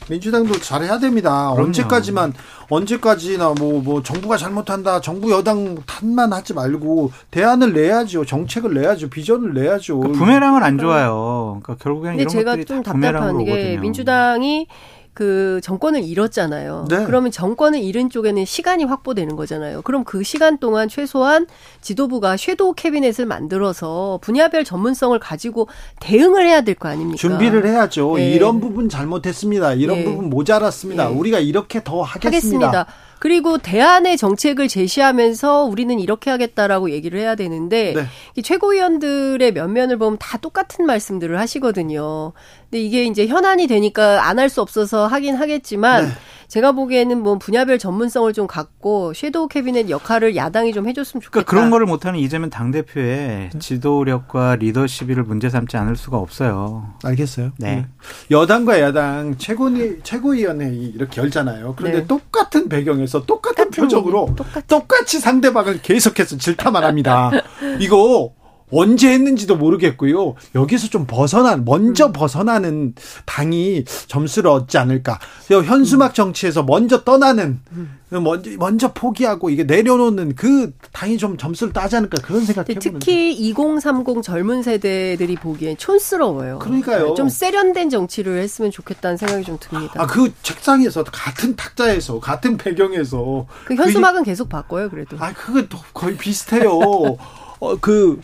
민주당도 0.09 0.55
잘해야 0.61 0.99
됩니다. 0.99 1.51
그럼요. 1.53 1.69
언제까지만 1.69 2.33
언제까지나 2.69 3.55
뭐뭐 3.59 3.83
뭐 3.83 4.03
정부가 4.03 4.37
잘못한다. 4.37 5.01
정부 5.01 5.31
여당 5.31 5.77
탓만 5.87 6.33
하지 6.33 6.55
말고 6.55 7.13
대안을 7.31 7.73
내야죠. 7.73 8.25
정책을 8.25 8.75
내야죠. 8.75 9.11
비전을 9.11 9.55
내야죠. 9.55 10.01
그 10.01 10.13
부메랑은 10.13 10.63
안 10.63 10.79
좋아요. 10.79 11.61
그러니까 11.63 11.83
결국에는 11.83 12.19
이런 12.19 12.29
제가 12.29 12.51
것들이 12.53 12.65
좀 12.65 12.83
답답한 12.83 13.45
게 13.45 13.77
민주당이 13.79 14.67
그 15.15 15.61
정권을 15.63 16.03
잃었잖아요. 16.05 16.87
네. 16.89 17.05
그러면 17.05 17.31
정권을 17.31 17.79
잃은 17.81 18.09
쪽에는 18.09 18.45
시간이 18.47 18.85
확보되는 18.85 19.37
거잖아요. 19.37 19.83
그럼 19.83 20.05
그 20.05 20.23
시간 20.23 20.57
동안 20.59 20.89
최소한 20.89 21.47
지도부가 21.83 22.37
섀도우 22.39 22.75
캐비넷을 22.75 23.27
만들어서 23.27 24.19
분야별 24.23 24.65
전문성을 24.65 25.19
가지고 25.19 25.69
대응을 26.01 26.47
해야 26.47 26.63
될 26.63 26.73
거 26.75 26.89
아닙니까? 26.89 27.19
준비를 27.19 27.67
해야죠. 27.67 28.15
네. 28.17 28.31
이런 28.31 28.59
부분 28.61 28.89
잘못했습니다. 28.89 29.75
이런 29.75 29.99
네. 29.99 30.05
부분 30.05 30.31
모자랐습니다. 30.31 31.09
네. 31.09 31.15
우리가 31.15 31.39
이렇게 31.41 31.85
더 31.85 32.01
하겠습니다. 32.01 32.67
하겠습니다. 32.69 32.87
그리고 33.19 33.59
대안의 33.59 34.17
정책을 34.17 34.67
제시하면서 34.67 35.65
우리는 35.65 36.01
이렇게 36.01 36.29
하겠다라고 36.31 36.91
얘기를 36.91 37.21
해야 37.21 37.37
되는데 37.37 37.93
네. 37.95 38.43
최고위원들의 38.43 39.53
면면을 39.53 39.99
보면 39.99 40.19
다 40.19 40.39
똑같은 40.39 40.87
말씀들을 40.87 41.39
하시거든요. 41.39 42.33
근데 42.73 42.83
이게 42.85 43.05
이제 43.05 43.27
현안이 43.27 43.67
되니까 43.67 44.27
안 44.27 44.39
할 44.39 44.49
수 44.49 44.63
없어서 44.63 45.07
하긴 45.07 45.37
하겠지만 45.37 46.07
네. 46.07 46.11
제가 46.49 46.73
보기에는 46.73 47.23
뭐 47.23 47.39
분야별 47.39 47.79
전문성을 47.79 48.33
좀 48.33 48.47
갖고 48.47 49.13
섀도우 49.15 49.49
캐비넷 49.49 49.89
역할을 49.91 50.37
야당이 50.37 50.73
좀 50.73 50.89
해줬으면 50.89 51.21
좋겠다. 51.21 51.31
그러니까 51.45 51.51
그런 51.51 51.71
거를 51.71 51.87
못하는 51.87 52.19
이재명 52.19 52.49
당 52.51 52.71
대표의 52.71 53.51
지도력과 53.59 54.57
리더십을 54.57 55.23
문제 55.23 55.49
삼지 55.51 55.77
않을 55.77 55.97
수가 55.97 56.17
없어요. 56.19 56.95
알겠어요. 57.05 57.53
네. 57.59 57.77
네. 57.77 57.87
여당과 58.31 58.81
야당 58.81 59.37
최고위, 59.37 60.01
최고위원회 60.03 60.71
이렇게 60.75 61.21
열잖아요. 61.21 61.75
그런데 61.77 62.01
네. 62.01 62.07
똑같은 62.07 62.69
배경에서 62.69 63.25
똑같은 63.27 63.71
표정으로 63.71 64.35
똑같이. 64.37 64.67
똑같이 64.67 65.21
상대방을 65.21 65.81
계속해서 65.83 66.37
질타만 66.39 66.85
합니다. 66.85 67.31
이거 67.81 68.33
언제 68.73 69.13
했는지도 69.13 69.57
모르겠고요. 69.57 70.35
여기서 70.55 70.89
좀 70.89 71.07
벗어난 71.07 71.65
먼저 71.65 72.07
음. 72.07 72.13
벗어나는 72.13 72.95
당이 73.27 73.85
점수를 74.07 74.51
얻지 74.51 74.79
않을까. 74.79 75.19
현수막 75.49 76.15
정치에서 76.15 76.63
먼저 76.63 77.05
떠나는 77.05 77.61
음. 77.73 77.99
먼저 78.11 78.51
먼저 78.59 78.93
포기하고 78.93 79.49
이게 79.51 79.65
내려놓는 79.65 80.35
그 80.35 80.73
당이 80.93 81.17
좀 81.19 81.37
점수를 81.39 81.73
따지 81.73 81.97
않을까 81.97 82.21
그런 82.23 82.45
생각해 82.45 82.67
보는데 82.75 82.99
특히 82.99 83.33
2030 83.33 84.23
젊은 84.23 84.63
세대들이 84.63 85.37
보기엔 85.37 85.77
촌스러워요. 85.77 86.59
그러니까요. 86.59 87.15
좀 87.15 87.29
세련된 87.29 87.89
정치를 87.91 88.39
했으면 88.43 88.71
좋겠다는 88.71 89.17
생각이 89.17 89.45
좀 89.45 89.57
듭니다. 89.61 89.95
아 90.03 90.07
그 90.07 90.31
책상에서 90.43 91.05
같은 91.05 91.57
탁자에서 91.57 92.21
같은 92.21 92.59
배경에서 92.59 93.47
그 93.65 93.75
현수막은 93.75 94.23
그, 94.23 94.27
계속 94.27 94.51
바꿔요 94.51 94.91
그래도. 94.91 95.17
아 95.19 95.33
그거 95.33 95.63
거의 95.95 96.17
비슷해요. 96.19 96.69
어 97.61 97.77
그 97.81 98.21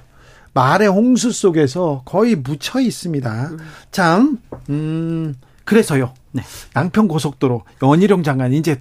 말의 0.54 0.88
홍수 0.88 1.30
속에서 1.32 2.02
거의 2.04 2.34
묻혀 2.36 2.80
있습니다. 2.80 3.48
음. 3.50 3.58
참, 3.90 4.38
음, 4.70 5.34
그래서요. 5.64 6.14
네. 6.32 6.42
양평 6.76 7.08
고속도로 7.08 7.62
연희룡 7.82 8.22
장관 8.22 8.52
이제 8.52 8.80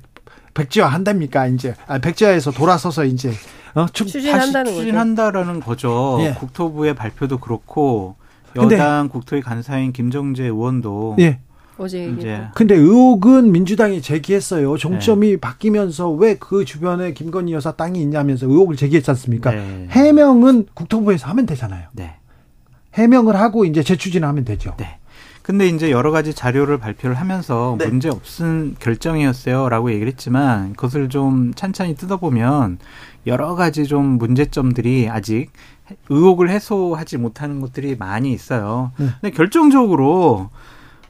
백지화 0.53 0.87
한답니까? 0.87 1.47
이제 1.47 1.75
아, 1.87 1.99
백지화에서 1.99 2.51
돌아서서 2.51 3.05
이제 3.05 3.31
어, 3.75 3.85
추진한다는 3.87 4.71
거죠. 4.71 4.79
추진한다라는 4.79 5.59
거죠. 5.59 6.17
예. 6.21 6.33
국토부의 6.33 6.95
발표도 6.95 7.37
그렇고 7.37 8.15
여당 8.55 9.09
국토위 9.09 9.41
간사인 9.41 9.93
김정재 9.93 10.45
의원도 10.45 11.17
예. 11.19 11.39
어제 11.77 12.05
이제 12.17 12.41
근데 12.55 12.75
의혹은 12.75 13.51
민주당이 13.51 14.01
제기했어요. 14.01 14.77
종점이 14.77 15.31
네. 15.31 15.37
바뀌면서 15.37 16.09
왜 16.11 16.37
그 16.39 16.65
주변에 16.65 17.13
김건희 17.13 17.53
여사 17.53 17.71
땅이 17.73 18.01
있냐면서 18.01 18.47
의혹을 18.47 18.75
제기했지 18.75 19.09
않습니까? 19.11 19.51
네. 19.51 19.87
해명은 19.89 20.67
국토부에서 20.73 21.27
하면 21.27 21.45
되잖아요. 21.45 21.87
네. 21.93 22.15
해명을 22.93 23.35
하고 23.35 23.65
이제 23.65 23.83
재추진하면 23.83 24.45
되죠. 24.45 24.73
네. 24.77 24.97
근데 25.43 25.67
이제 25.67 25.91
여러 25.91 26.11
가지 26.11 26.33
자료를 26.33 26.77
발표를 26.77 27.15
하면서 27.15 27.75
네. 27.79 27.87
문제 27.87 28.09
없은 28.09 28.75
결정이었어요라고 28.79 29.91
얘기를 29.91 30.07
했지만 30.11 30.73
그것을 30.73 31.07
좀 31.09 31.53
찬찬히 31.53 31.95
뜯어보면 31.95 32.79
여러 33.27 33.55
가지 33.55 33.85
좀 33.85 34.05
문제점들이 34.17 35.07
아직 35.09 35.49
의혹을 36.09 36.49
해소하지 36.49 37.17
못하는 37.17 37.61
것들이 37.61 37.95
많이 37.97 38.33
있어요. 38.33 38.91
네. 38.97 39.07
근데 39.21 39.35
결정적으로 39.35 40.49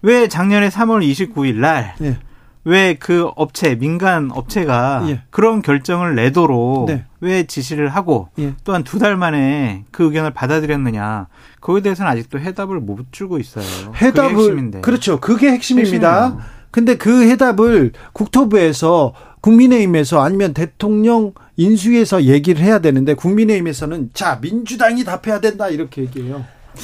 왜 0.02 0.28
작년에 0.28 0.70
3월 0.70 1.06
29일 1.08 1.56
날 1.56 1.96
예. 2.02 2.18
왜그 2.64 3.32
업체 3.38 3.76
민간 3.76 4.30
업체가 4.32 5.06
예. 5.08 5.22
그런 5.30 5.62
결정을 5.62 6.16
내도록 6.16 6.88
네. 6.88 7.06
왜 7.22 7.44
지시를 7.44 7.88
하고 7.90 8.28
예. 8.40 8.54
또한 8.66 8.84
두 8.84 9.00
달 9.00 9.16
만에 9.16 9.86
그 9.92 10.04
의견을 10.04 10.32
받아들였느냐 10.32 11.28
거기에 11.62 11.82
대해서는 11.82 12.12
아직도 12.12 12.40
해답을 12.40 12.80
못 12.82 13.06
주고 13.12 13.40
있어요. 13.40 13.66
해답을. 13.96 14.36
그렇죠. 14.82 15.20
그게 15.20 15.50
핵심입니다. 15.52 16.24
핵심이에요. 16.26 16.58
근데 16.72 16.96
그 16.96 17.28
해답을 17.30 17.94
국토부에서 18.14 19.14
국민의힘에서 19.42 20.22
아니면 20.22 20.54
대통령 20.54 21.32
인수위에서 21.56 22.24
얘기를 22.26 22.62
해야 22.62 22.80
되는데 22.80 23.14
국민의힘에서는 23.14 24.10
자 24.14 24.40
민주당이 24.42 25.04
답해야 25.06 25.40
된다 25.40 25.70
이렇게 25.70 26.02
얘기해요. 26.02 26.44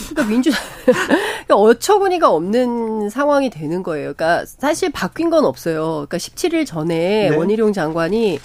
그러니까 0.10 0.24
민주당 0.24 0.62
그러니까 0.86 1.56
어처구니가 1.56 2.30
없는 2.30 3.10
상황이 3.10 3.50
되는 3.50 3.84
거예요. 3.84 4.14
그러니까 4.14 4.46
사실 4.46 4.92
바뀐 4.92 5.30
건 5.30 5.46
없어요. 5.46 6.06
그러니까 6.08 6.18
17일 6.18 6.66
전에 6.66 7.30
네. 7.30 7.36
원희룡 7.36 7.74
장관이 7.74 8.40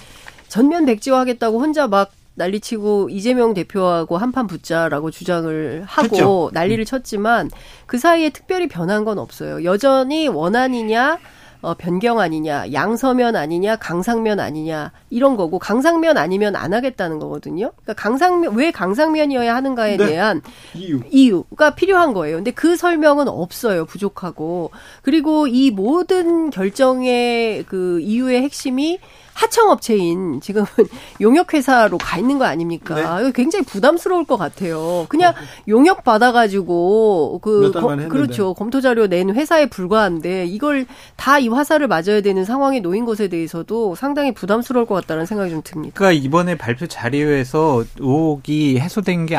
전면 0.49 0.87
백지화하겠다고 0.87 1.61
혼자 1.61 1.87
막 1.87 2.11
난리치고 2.35 3.11
이재명 3.11 3.53
대표하고 3.53 4.17
한판 4.17 4.47
붙자라고 4.47 5.11
주장을 5.11 5.85
하고 5.87 6.17
했죠. 6.17 6.51
난리를 6.53 6.85
쳤지만 6.85 7.51
그 7.87 7.99
사이에 7.99 8.31
특별히 8.31 8.69
변한 8.69 9.05
건 9.05 9.19
없어요. 9.19 9.65
여전히 9.65 10.29
원안이냐 10.29 11.19
어, 11.61 11.75
변경 11.75 12.21
아니냐, 12.21 12.73
양서면 12.73 13.35
아니냐, 13.35 13.77
강상면 13.77 14.39
아니냐 14.39 14.93
이런 15.11 15.37
거고 15.37 15.59
강상면 15.59 16.17
아니면 16.19 16.57
안 16.57 16.73
하겠다는 16.75 17.19
거거든요. 17.19 17.73
그러니까 17.83 17.95
강상면 17.95 18.55
왜 18.55 18.71
강상면이어야 18.71 19.55
하는가에 19.55 19.97
네. 19.97 20.07
대한 20.07 20.43
이유. 20.75 21.01
이유가 21.11 21.75
필요한 21.75 22.13
거예요. 22.13 22.37
근데 22.37 22.51
그 22.51 22.77
설명은 22.77 23.29
없어요. 23.29 23.85
부족하고 23.87 24.71
그리고 25.03 25.47
이 25.47 25.71
모든 25.71 26.51
결정의 26.51 27.65
그 27.67 28.01
이유의 28.01 28.43
핵심이 28.43 28.99
하청업체인 29.35 30.41
지금은 30.41 30.67
용역회사로 31.21 31.99
가 31.99 32.19
있는 32.19 32.39
거 32.39 32.45
아닙니까? 32.45 33.21
네. 33.23 33.33
굉장히 33.33 33.65
부담스러울 33.65 34.25
것 34.25 34.37
같아요. 34.37 35.07
그냥 35.09 35.33
용역 35.69 36.03
받아가지고 36.03 37.39
그 37.41 37.71
거, 37.73 37.97
그렇죠 38.09 38.55
검토 38.55 38.81
자료 38.81 39.07
낸 39.07 39.31
회사에 39.35 39.67
불과한데 39.67 40.47
이걸 40.47 40.87
다 41.17 41.39
이 41.39 41.47
화살을 41.47 41.87
맞아야 41.87 42.21
되는 42.21 42.45
상황에 42.45 42.81
놓인 42.81 43.05
것에 43.05 43.29
대해서도 43.29 43.95
상당히 43.95 44.35
부담스러울 44.35 44.87
것 44.87 44.95
같다는 45.01 45.27
생각이 45.27 45.51
좀 45.51 45.63
듭니다. 45.65 45.95
그러니까 45.97 46.25
이번에 46.25 46.57
발표 46.57 46.87
자료에서 46.87 47.85
의혹이 47.99 48.79
해소된 48.79 49.27
게 49.27 49.39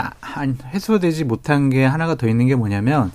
해소되지 0.73 1.23
못한 1.23 1.69
게 1.69 1.85
하나가 1.85 2.15
더 2.15 2.27
있는 2.27 2.47
게 2.47 2.55
뭐냐면 2.55 3.11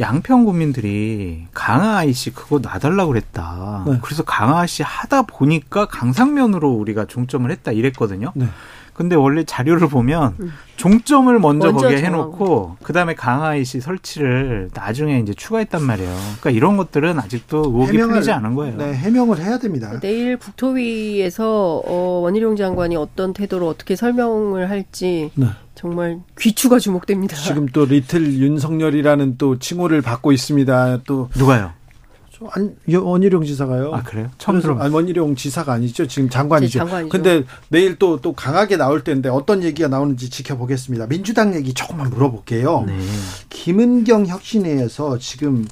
양평 0.00 0.44
국민들이 0.44 1.46
강하이 1.52 2.12
씨 2.12 2.30
그거 2.30 2.60
놔달라고 2.60 3.12
그랬다. 3.12 3.84
네. 3.86 3.98
그래서 4.02 4.22
강하 4.22 4.64
씨 4.66 4.82
하다 4.82 5.22
보니까 5.22 5.86
강상면으로 5.86 6.70
우리가 6.70 7.06
종점을 7.06 7.50
했다 7.50 7.72
이랬거든요. 7.72 8.32
네. 8.34 8.46
근데 8.98 9.14
원래 9.14 9.44
자료를 9.44 9.86
보면 9.86 10.34
음. 10.40 10.52
종점을 10.74 11.32
먼저, 11.38 11.70
먼저 11.70 11.86
거기에 11.86 12.02
해놓고 12.02 12.78
그 12.82 12.92
다음에 12.92 13.14
강하이 13.14 13.64
씨 13.64 13.80
설치를 13.80 14.70
나중에 14.74 15.20
이제 15.20 15.32
추가했단 15.34 15.80
말이에요. 15.84 16.12
그러니까 16.40 16.50
이런 16.50 16.76
것들은 16.76 17.16
아직도 17.20 17.58
의혹이 17.58 17.92
해명을, 17.92 18.14
풀리지 18.14 18.32
않은 18.32 18.56
거예요. 18.56 18.76
네, 18.76 18.92
해명을 18.94 19.38
해야 19.38 19.56
됩니다. 19.58 20.00
내일 20.00 20.36
국토위에서 20.36 21.80
어, 21.86 22.20
원희룡 22.24 22.56
장관이 22.56 22.96
어떤 22.96 23.32
태도로 23.32 23.68
어떻게 23.68 23.94
설명을 23.94 24.68
할지 24.68 25.30
네. 25.36 25.46
정말 25.76 26.18
귀추가 26.36 26.80
주목됩니다. 26.80 27.36
지금 27.36 27.66
또 27.66 27.84
리틀 27.84 28.32
윤석열이라는 28.32 29.36
또 29.38 29.60
칭호를 29.60 30.02
받고 30.02 30.32
있습니다. 30.32 31.02
또 31.06 31.30
누가요? 31.36 31.70
안, 32.52 32.76
원희룡 32.88 33.44
지사가요. 33.44 33.92
아 33.92 34.02
그래요? 34.02 34.30
처음 34.38 34.60
들어. 34.60 34.78
아니 34.78 34.94
원희룡 34.94 35.34
지사가 35.34 35.72
아니죠. 35.72 36.06
지금 36.06 36.28
장관이죠. 36.28 36.78
장관이죠. 36.78 37.08
근데 37.08 37.44
내일 37.68 37.98
또또 37.98 38.32
강하게 38.32 38.76
나올 38.76 39.02
텐데 39.02 39.28
어떤 39.28 39.62
얘기가 39.62 39.88
나오는지 39.88 40.30
지켜보겠습니다. 40.30 41.06
민주당 41.06 41.54
얘기 41.54 41.74
조금만 41.74 42.10
물어볼게요. 42.10 42.84
네. 42.86 42.98
김은경 43.50 44.26
혁신회에서 44.26 45.18
지금 45.18 45.66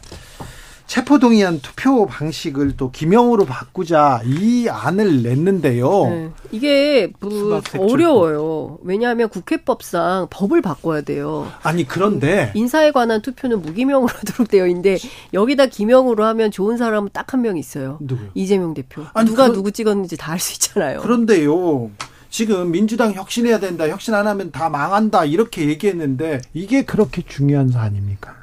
체포동의안 0.87 1.61
투표 1.61 2.07
방식을 2.07 2.77
또 2.77 2.91
기명으로 2.93 3.45
바꾸자 3.45 4.23
이 4.25 4.69
안을 4.69 5.23
냈는데요. 5.23 6.05
네. 6.09 6.31
이게 6.53 7.13
뭐 7.21 7.61
어려워요. 7.79 8.79
왜냐하면 8.83 9.29
국회법상 9.29 10.29
법을 10.31 10.63
바꿔야 10.63 11.01
돼요. 11.01 11.51
아니 11.63 11.87
그런데 11.87 12.53
인사에 12.55 12.93
관한 12.93 13.21
투표는 13.21 13.63
무기명으로 13.63 14.09
하도록 14.15 14.47
되어 14.49 14.67
있는데 14.69 14.99
여기다 15.35 15.67
기명으로 15.67 16.25
하면 16.25 16.51
좋은 16.51 16.77
사람은 16.77 17.11
딱 17.13 17.27
한 17.35 17.43
명 17.43 17.57
있어요. 17.59 17.99
누구요? 18.01 18.29
이재명 18.35 18.73
대표. 18.73 19.03
아니, 19.13 19.29
누가 19.29 19.49
그 19.49 19.55
누구 19.55 19.73
찍었는지 19.73 20.17
다 20.17 20.33
알 20.33 20.39
수 20.39 20.53
있잖아요. 20.55 21.01
그런데요. 21.01 21.91
지금 22.31 22.71
민주당 22.71 23.13
혁신해야 23.13 23.59
된다. 23.59 23.89
혁신 23.89 24.15
안 24.15 24.27
하면 24.29 24.53
다 24.53 24.69
망한다. 24.69 25.25
이렇게 25.25 25.67
얘기했는데 25.69 26.41
이게 26.55 26.85
그렇게 26.85 27.23
중요한 27.23 27.69
사안입니까? 27.71 28.35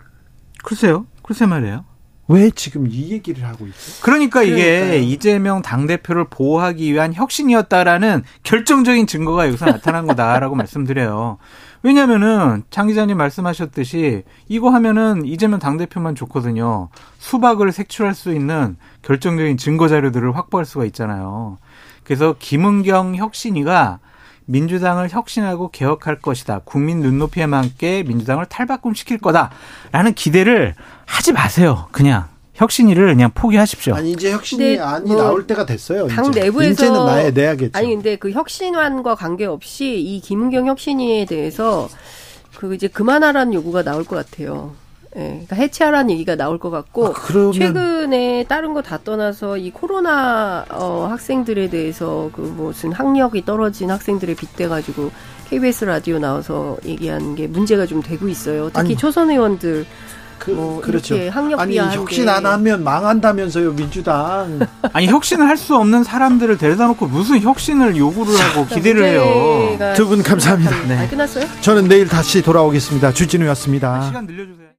글쎄요. 0.64 1.06
글쎄 1.22 1.46
말이에요. 1.46 1.86
왜 2.34 2.50
지금 2.50 2.88
이 2.90 3.12
얘기를 3.12 3.46
하고 3.46 3.68
있어요? 3.68 4.02
그러니까 4.02 4.42
이게 4.42 4.80
그러니까요. 4.80 5.02
이재명 5.02 5.62
당대표를 5.62 6.26
보호하기 6.32 6.92
위한 6.92 7.14
혁신이었다라는 7.14 8.24
결정적인 8.42 9.06
증거가 9.06 9.46
여기서 9.48 9.66
나타난 9.66 10.08
거다라고 10.08 10.56
말씀드려요. 10.58 11.38
왜냐면은 11.84 12.64
장 12.72 12.88
기자님 12.88 13.18
말씀하셨듯이 13.18 14.24
이거 14.48 14.70
하면은 14.72 15.26
이재명 15.26 15.60
당대표만 15.60 16.16
좋거든요. 16.16 16.90
수박을 17.20 17.72
색출할 17.72 18.16
수 18.16 18.34
있는 18.34 18.78
결정적인 19.04 19.58
증거 19.58 19.88
자료들을 19.88 20.36
확보할 20.36 20.66
수가 20.66 20.86
있잖아요. 20.86 21.60
그래서 22.04 22.36
김은경 22.40 23.16
혁신이가 23.16 24.00
민주당을 24.46 25.10
혁신하고 25.10 25.72
개혁할 25.72 26.20
것이다. 26.20 26.62
국민 26.66 27.00
눈높이에 27.00 27.46
맞게 27.46 28.04
민주당을 28.04 28.46
탈바꿈시킬 28.48 29.20
거다라는 29.20 30.14
기대를 30.16 30.76
하지 31.06 31.32
마세요. 31.32 31.88
그냥 31.92 32.26
혁신위를 32.54 33.08
그냥 33.08 33.32
포기하십시오. 33.34 33.96
아니 33.96 34.12
이제 34.12 34.32
혁신이 34.32 34.80
안이 34.80 35.08
뭐 35.08 35.22
나올 35.22 35.48
때가 35.48 35.66
됐어요. 35.66 36.08
당 36.08 36.28
이제. 36.28 36.42
내부에서 36.42 36.70
인제는 36.70 37.06
나야 37.06 37.32
내야겠죠. 37.32 37.72
아니 37.78 37.90
근데 37.90 38.16
그 38.16 38.32
혁신안과 38.32 39.16
관계없이 39.16 40.00
이 40.00 40.22
김은경 40.22 40.68
혁신위에 40.68 41.26
대해서 41.26 41.90
그 42.56 42.76
이제 42.76 42.88
그만하라는 42.88 43.54
요구가 43.54 43.84
나올 43.84 44.04
것 44.04 44.16
같아요. 44.16 44.76
예, 45.16 45.22
그러니까 45.30 45.56
해체하라는 45.56 46.10
얘기가 46.12 46.36
나올 46.36 46.58
것 46.58 46.70
같고 46.72 47.08
아, 47.08 47.14
그러면... 47.14 47.54
최근에 47.54 48.46
다른 48.50 48.74
거 48.74 48.82
다 48.82 48.98
떠나서 49.04 49.58
이 49.58 49.70
코로나 49.72 50.66
어, 50.72 51.08
학생들에 51.10 51.70
대해서 51.70 52.30
그 52.34 52.42
무슨 52.42 52.92
학력이 52.92 53.46
떨어진 53.46 53.92
학생들에 53.92 54.34
빗대 54.36 54.68
가지고 54.68 55.12
KBS 55.50 55.86
라디오 55.86 56.18
나와서 56.20 56.78
얘기한 56.86 57.36
게 57.36 57.48
문제가 57.48 57.86
좀 57.86 58.02
되고 58.02 58.28
있어요. 58.28 58.68
특히 58.70 58.80
아니, 58.80 58.98
초선 58.98 59.30
의원들 59.30 59.86
그, 60.40 60.52
뭐 60.52 60.82
그렇죠. 60.82 61.16
학력 61.30 61.60
아니 61.62 61.78
혁신 61.78 62.28
안 62.28 62.46
하면 62.46 62.84
망한다면서요 62.84 63.72
민주당. 63.74 64.60
아니 64.92 65.08
혁신을 65.08 65.48
할 65.48 65.56
수 65.56 65.76
없는 65.78 66.04
사람들을 66.04 66.58
데려다 66.58 66.88
놓고 66.88 67.06
무슨 67.08 67.40
혁신을 67.40 67.96
요구를 67.96 68.34
하고 68.38 68.66
기대를 68.66 69.04
해요. 69.06 69.94
두 69.96 70.08
분 70.08 70.22
감사합니다. 70.24 70.88
네. 70.88 70.98
아, 70.98 71.08
끝났어요? 71.08 71.46
저는 71.62 71.88
내일 71.88 72.08
다시 72.10 72.42
돌아오겠습니다. 72.42 73.14
주진우였습니다. 73.14 74.02
시간 74.08 74.26
늘려주세요. 74.26 74.63